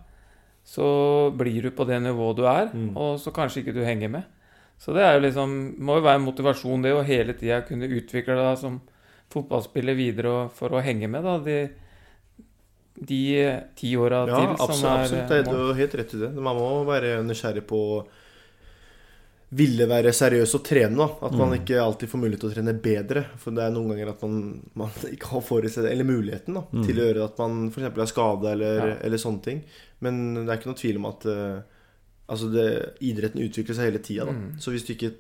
[0.68, 0.88] så
[1.32, 2.92] blir du på det nivået du er, Mm.
[2.98, 4.24] og så kanskje ikke du henger med.
[4.78, 7.88] Så det er jo liksom, må jo være en motivasjon det å hele tida kunne
[7.88, 8.82] utvikle deg som
[9.34, 11.70] fotballspiller videre og for å henge med da, de,
[13.00, 14.76] de ti åra Ja, til absolutt.
[14.80, 15.28] som er absolutt.
[15.30, 16.34] Det, du har helt rett i det.
[16.34, 18.08] Man må være nysgjerrig på å
[19.58, 20.98] ville være seriøs og trene.
[20.98, 21.60] da At man Mm.
[21.62, 23.26] ikke alltid får mulighet til å trene bedre.
[23.38, 26.86] For det er noen ganger at man, man ikke har forutsett eller muligheten da Mm.
[26.86, 27.98] til å gjøre at man f.eks.
[27.98, 28.96] er skada eller, Ja.
[29.04, 29.64] eller sånne ting.
[30.02, 31.62] Men det er ikke noe tvil om at eh,
[32.30, 34.26] Altså det, idretten utvikler seg hele tida.
[34.28, 34.60] Mm.
[34.60, 35.14] Så hvis du ikke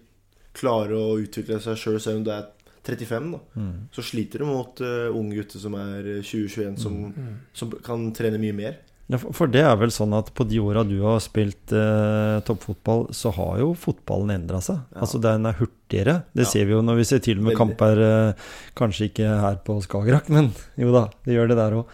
[0.54, 2.48] klarer å utvikle seg sjøl selv om du er
[2.88, 3.72] 35, da Mm.
[3.92, 7.34] så sliter du mot uh, unge gutter som er 20-21, som, Mm.
[7.54, 8.78] som kan trene mye mer.
[9.10, 12.42] Ja, for, for det er vel sånn at på de åra du har spilt eh,
[12.44, 14.82] toppfotball, så har jo fotballen endra seg.
[14.92, 15.00] Ja.
[15.06, 16.16] Altså den er hurtigere.
[16.36, 16.50] Det Ja.
[16.52, 17.78] ser vi jo når vi ser til og med Veldig.
[17.78, 18.34] kamper eh,
[18.76, 21.86] Kanskje ikke her på Skagerrak, men jo da, det gjør det der òg.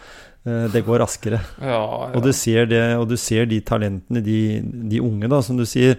[0.44, 1.38] Eh, det går raskere.
[1.62, 2.10] Ja, ja.
[2.18, 5.62] Og du ser det, og du ser de talentene, de, de unge, da, som du
[5.64, 5.94] sier.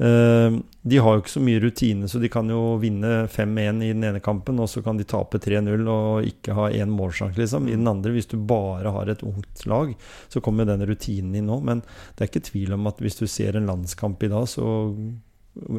[0.00, 3.92] Eh, de har jo ikke så mye rutine, så de kan jo vinne 5-1 i
[3.92, 7.68] den ene kampen, og så kan de tape 3-0 og ikke ha én målsjanse, liksom.
[7.68, 9.94] I den andre, hvis du bare har et ungt lag,
[10.32, 11.60] så kommer den rutinen inn nå.
[11.64, 11.82] Men
[12.16, 14.64] det er ikke tvil om at hvis du ser en landskamp i dag, så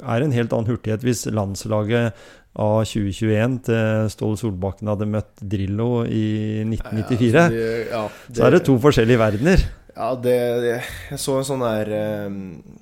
[0.03, 1.03] er det en helt annen hurtighet.
[1.07, 2.13] Hvis landslaget
[2.59, 8.03] av 2021 til Ståle Solbakken hadde møtt Drillo i 1994, Ja, altså, det- ja,
[8.35, 9.65] så er det to forskjellige verdener.
[9.95, 12.78] Ja, det, det Jeg så en sånn der eh, eh,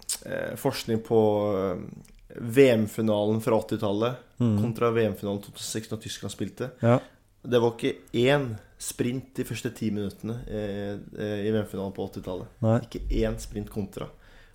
[0.60, 1.20] forskning på
[1.58, 4.58] eh, VM-finalen fra 80-tallet Mm.
[4.62, 6.68] kontra VM-finalen 2006 når Tyskland spilte.
[6.84, 7.00] Ja.
[7.48, 8.44] Det var ikke én
[8.78, 12.52] sprint de første ti minuttene eh, eh, i VM-finalen på 80-tallet.
[12.86, 14.06] Ikke én sprint kontra.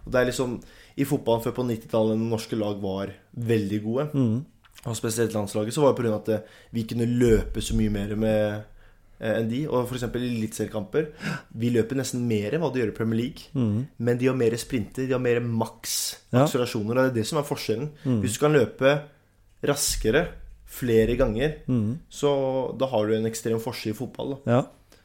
[0.04, 0.54] Og det er liksom
[0.96, 4.44] I fotballen før på 90-tallet, når norske lag var veldig gode, Mm.
[4.86, 6.14] og spesielt landslaget, så var det pga.
[6.14, 6.40] at eh,
[6.72, 8.62] vi kunne løpe så mye mer med eh,
[9.22, 9.62] enn de.
[9.70, 10.02] Og f.eks.
[10.08, 11.08] i eliteseriekamper.
[11.62, 13.48] Vi løper nesten mer enn hva de gjør i Premier League.
[13.54, 13.86] Mm.
[13.98, 15.96] Men de har mer sprinter, de har mer maks
[16.32, 16.44] Ja.
[16.46, 17.90] Og det er det som er forskjellen.
[18.04, 18.20] Mm.
[18.22, 18.94] Hvis du kan løpe
[19.62, 20.26] raskere
[20.72, 21.98] flere ganger, Mm.
[22.10, 22.30] så
[22.78, 24.38] da har du en ekstrem forskjell i fotball.
[24.46, 24.50] Da.
[24.50, 24.62] Ja.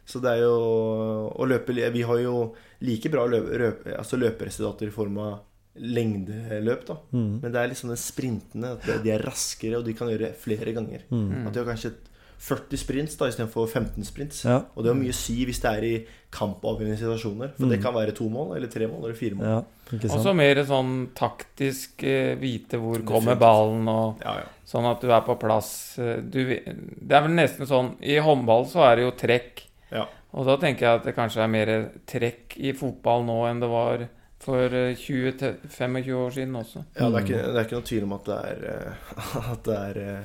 [0.08, 4.88] Så det er jo å løpe Vi har jo like bra løpe, løp, altså løperesultater
[4.88, 5.40] i form av
[5.76, 6.96] lengdeløp, da.
[7.14, 7.42] Mm.
[7.42, 8.72] Men det er liksom den sprintene.
[8.78, 11.04] At de er raskere, og de kan gjøre flere ganger.
[11.12, 11.48] Mm.
[11.48, 11.92] At de har kanskje
[12.40, 14.44] 40 sprints da istedenfor 15 sprints.
[14.46, 14.62] Ja.
[14.76, 17.52] Og det har mye å si hvis det er i kampavgjørende situasjoner.
[17.58, 17.84] For det Mm.
[17.84, 19.46] kan være to mål, eller tre mål, eller fire mål.
[19.46, 19.64] ja.
[19.94, 24.44] Og så mer sånn taktisk eh, vite hvor kommer ballen, og Ja, ja.
[24.66, 25.98] sånn at du er på plass.
[25.98, 29.64] Eh, Du, det er vel nesten sånn I håndball så er det jo trekk.
[29.92, 30.06] Ja.
[30.34, 33.70] Og da tenker jeg at det kanskje er mer trekk i fotball nå enn det
[33.70, 34.08] var
[34.40, 36.84] for eh, 20-25 år siden også.
[37.00, 37.26] Ja, det er, Mm.
[37.26, 40.24] ikke, det er ikke noe tvil om at det er, eh, at det er eh,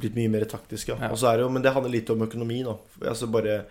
[0.00, 0.92] blitt mye mer taktisk.
[0.92, 1.10] Ja.
[1.10, 2.62] Det jo, men det handler litt om økonomi.
[2.66, 2.76] Da.
[3.10, 3.62] Altså bare,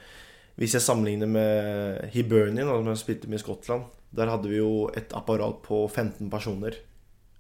[0.60, 4.60] hvis jeg sammenligner med Hibernian, da, som jeg spilte med i Skottland, der hadde vi
[4.60, 6.76] jo et apparat på 15 personer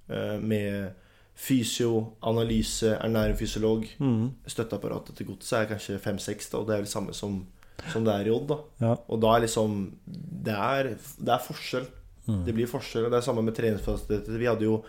[0.07, 0.91] eh, med
[1.41, 3.87] fysio, analyse, ernæringsfysiolog.
[3.99, 4.27] Mm.
[4.47, 7.41] Støtteapparatet til godset er kanskje 5-6, og det er det samme som,
[7.91, 8.55] som det er i Odd.
[8.81, 8.95] Ja.
[9.07, 11.87] Og da er liksom Det er, det er forskjell.
[12.27, 12.43] Mm.
[12.45, 13.09] Det blir forskjell.
[13.09, 14.37] Det er samme med treningsfasiliteter.
[14.37, 14.81] Vi hadde jo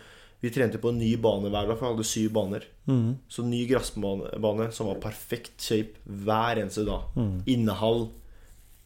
[0.43, 2.65] Vi trente på en ny bane hver dag, for vi hadde syv baner.
[2.91, 3.13] Mm.
[3.31, 7.05] Så ny gressbane som var perfekt shape hver eneste dag.
[7.15, 7.37] Mm.
[7.55, 8.09] Innehall,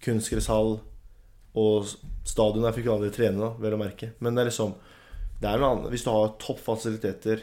[0.05, 0.77] kunstgresshall
[1.57, 1.89] og
[2.29, 2.67] stadion.
[2.69, 4.11] Jeg fikk aldri trene, da, vel å merke.
[4.21, 4.77] Men det er liksom
[5.41, 5.91] det er noe annet.
[5.93, 7.43] Hvis du har topp fasiliteter,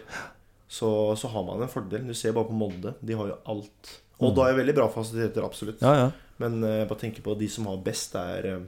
[0.69, 0.87] så,
[1.17, 2.07] så har man en fordel.
[2.09, 2.95] Du ser bare på Molde.
[3.05, 3.91] De har jo alt.
[4.19, 4.35] Og Mm.
[4.37, 5.81] da er veldig bra fasiliteter, absolutt.
[5.81, 6.07] Ja, ja.
[6.41, 8.63] Men uh, bare tenke på de som har best, det er uh,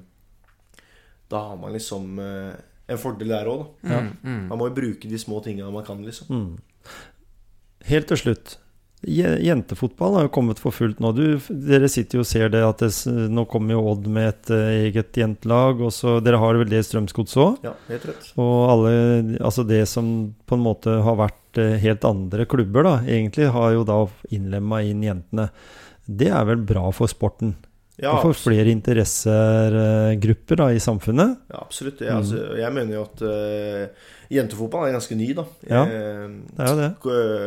[1.29, 2.53] Da har man liksom eh,
[2.87, 4.01] en fordel der òg, da.
[4.01, 4.43] Mm, mm.
[4.51, 6.29] Man må jo bruke de små tingene man kan, liksom.
[6.29, 6.93] Mm.
[7.89, 8.59] Helt til slutt.
[9.05, 11.11] Jentefotball har jo kommet for fullt nå.
[11.13, 12.89] Du, dere sitter jo og ser det at det,
[13.29, 15.83] nå kommer jo Odd med et eh, eget jentelag.
[15.85, 17.59] Og så, dere har vel det i Strømsgods òg.
[17.67, 18.31] Ja, helt rett.
[18.41, 18.95] Og alle,
[19.45, 20.09] altså det som
[20.47, 24.01] på en måte har vært eh, helt andre klubber, da, egentlig har jo da
[24.33, 25.49] innlemma inn jentene.
[26.05, 27.53] Det er vel bra for sporten?
[28.01, 31.37] Ja, og for flere interessegrupper da, i samfunnet?
[31.51, 32.01] ja absolutt.
[32.01, 32.17] Jeg, Mm.
[32.17, 33.87] altså, jeg mener jo at uh,
[34.29, 35.45] jentefotball er ganske ny, da.
[35.69, 36.27] Ja, Eh,
[36.57, 36.91] Det er jo det.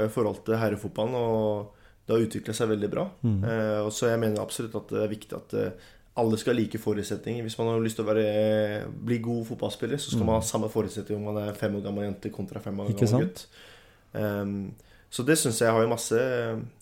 [0.06, 1.74] I forhold til herrefotballen, og
[2.06, 3.04] det har utvikla seg veldig bra.
[3.22, 3.42] Mm.
[3.44, 5.70] Uh, så jeg mener absolutt at det er viktig at uh,
[6.16, 7.42] alle skal ha like forutsetninger.
[7.44, 10.26] Hvis man har lyst til å være, bli god fotballspiller, så skal Mm.
[10.26, 13.20] man ha samme forutsetninger om man er fem år gammel jente kontra fem år gammel
[13.28, 13.46] gutt.
[14.14, 14.72] Um,
[15.10, 16.16] så det syns jeg har jo masse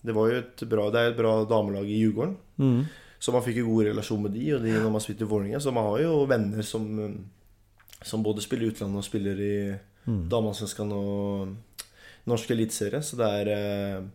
[0.03, 2.35] Det var jo et bra Det er et bra damelag i Djurgården.
[2.59, 2.85] Mm.
[3.19, 5.59] Så man fikk jo god relasjon med de, og de når man spilte i Vålerenga.
[5.63, 6.85] Så man har jo venner som,
[8.05, 9.55] som både spiller i utlandet og spiller i
[10.07, 10.27] Mm.
[10.31, 11.49] Dameallsvenskan og
[12.27, 13.01] norsk eliteserie.
[13.03, 14.05] Så det er eh,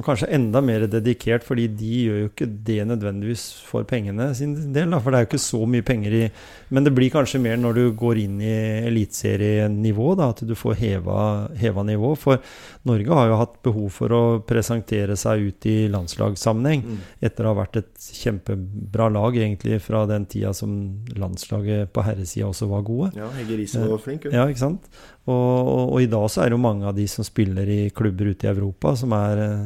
[0.00, 4.54] Og kanskje enda mer dedikert, fordi de gjør jo ikke det nødvendigvis for pengene sin
[4.72, 4.88] del.
[4.94, 6.22] Da, for det er jo ikke så mye penger i
[6.70, 8.54] Men det blir kanskje mer når du går inn i
[8.86, 11.18] eliteserienivå, at du får heva,
[11.58, 12.14] heva nivå.
[12.16, 12.40] For
[12.88, 16.86] Norge har jo hatt behov for å presentere seg ut i landslagssammenheng.
[16.86, 17.00] mm.
[17.26, 20.78] Etter å ha vært et kjempebra lag, egentlig, fra den tida som
[21.12, 23.10] landslaget på herresida også var gode.
[23.18, 24.24] Ja, Hegge Riise var flink.
[24.24, 24.38] hun.
[24.38, 24.88] Ja, ikke sant?
[25.28, 27.80] Og, og, og i dag så er det jo mange av de som spiller i
[27.94, 29.64] klubber ute i Europa, som er eh,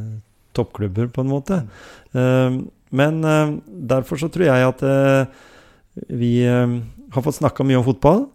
[0.56, 1.60] toppklubber, på en måte.
[2.12, 2.62] Eh,
[2.94, 3.20] men
[3.66, 5.26] derfor så tror jeg at eh,
[6.14, 6.78] vi eh,
[7.14, 8.26] har fått snakka mye om fotball.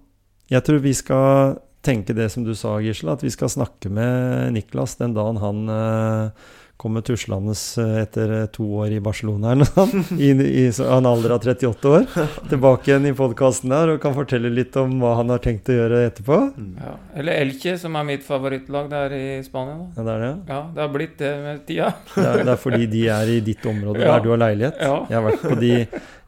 [0.51, 4.53] Jeg tror vi skal tenke det som du sa, Gisle, at vi skal snakke med
[4.55, 6.47] Niklas den dagen han eh,
[6.79, 11.33] kommer tuslende eh, etter eh, to år i Barcelona eller noe i, i en alder
[11.35, 12.05] av 38 år.
[12.47, 15.75] Tilbake igjen i podkasten her og kan fortelle litt om hva han har tenkt å
[15.75, 16.37] gjøre etterpå.
[16.55, 16.69] Mm.
[16.79, 16.93] Ja.
[17.19, 19.75] Eller Elche, som er mitt favorittlag der i Spania.
[19.75, 19.89] Da.
[19.99, 20.31] Ja, det er det.
[20.53, 21.91] Ja, det har blitt det med tida.
[22.15, 24.15] Det er, det er fordi de er i ditt område Ja.
[24.15, 24.79] der du har leilighet.
[24.83, 24.95] Ja.
[25.09, 25.73] Jeg har vært på de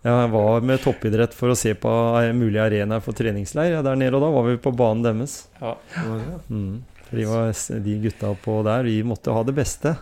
[0.02, 1.92] Jeg var med toppidrett for å se på
[2.36, 5.44] mulige arenaer for treningsleir ja, der nede, og da var vi på banen deres.
[5.62, 5.76] Ja.
[6.50, 6.82] Mm.
[7.12, 7.52] De, var,
[7.88, 9.96] de gutta på der, vi måtte ha det beste.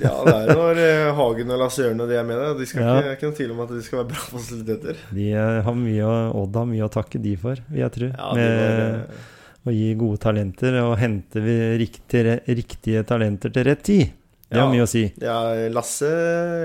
[0.00, 2.54] Ja, det er når eh, Hagen og Lasse Jørn og de er med der.
[2.58, 2.94] De skal Ja.
[3.00, 4.96] det er ikke noe tvil om at de skal være bra fasiliteter.
[5.14, 6.08] De eh, har mye,
[6.40, 8.08] Odd har mye å takke de for, vil jeg tro.
[8.10, 8.32] Ja,
[9.64, 14.10] med å gi gode talenter og hente vi riktige, riktige talenter til rett tid.
[14.50, 14.72] Det har Ja.
[14.74, 15.04] mye å si.
[15.22, 15.38] ja,
[15.72, 16.10] Lasse,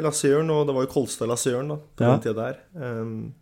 [0.04, 2.10] Lasse Jørn, og det var jo Kolstad Lasse Jørn da, på Ja.
[2.18, 3.34] den tida der, um,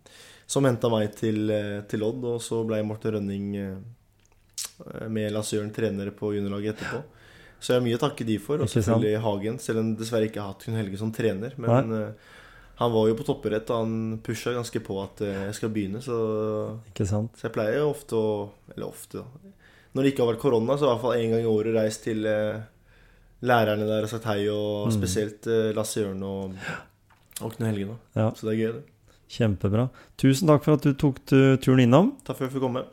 [0.47, 2.23] som henta meg til, eh, til Odd.
[2.23, 3.49] Og så ble Morten Rønning
[5.09, 7.01] med Lasse Jørn trenere på juniorlaget etterpå.
[7.60, 8.62] Så jeg har mye å takke de for.
[8.62, 11.55] Og selvfølgelig Hagen, selv om dessverre ikke har hatt Gunn Helge som trener.
[11.58, 12.34] Men uh,
[12.78, 13.93] han var jo på topperett, og han
[14.24, 16.01] pusha ganske på at uh, jeg skal begynne.
[16.05, 16.18] Så,
[16.93, 18.28] så jeg pleier jo ofte å
[18.76, 19.53] Eller ofte, da.
[19.97, 22.03] Når det ikke har vært korona, så i hvert fall én gang i året reist
[22.05, 22.60] til uh,
[23.41, 24.93] lærerne der og sagt hei, og Mm.
[24.99, 26.53] spesielt Lasse Jørn og,
[27.41, 27.86] og Knut Helge.
[27.89, 27.97] nå.
[28.18, 28.30] Ja.
[28.38, 29.18] Så det er gøy, det.
[29.34, 29.88] Kjempebra.
[30.18, 32.14] Tusen takk for at du tok turen innom.
[32.24, 32.86] Takk for at jeg fikk komme.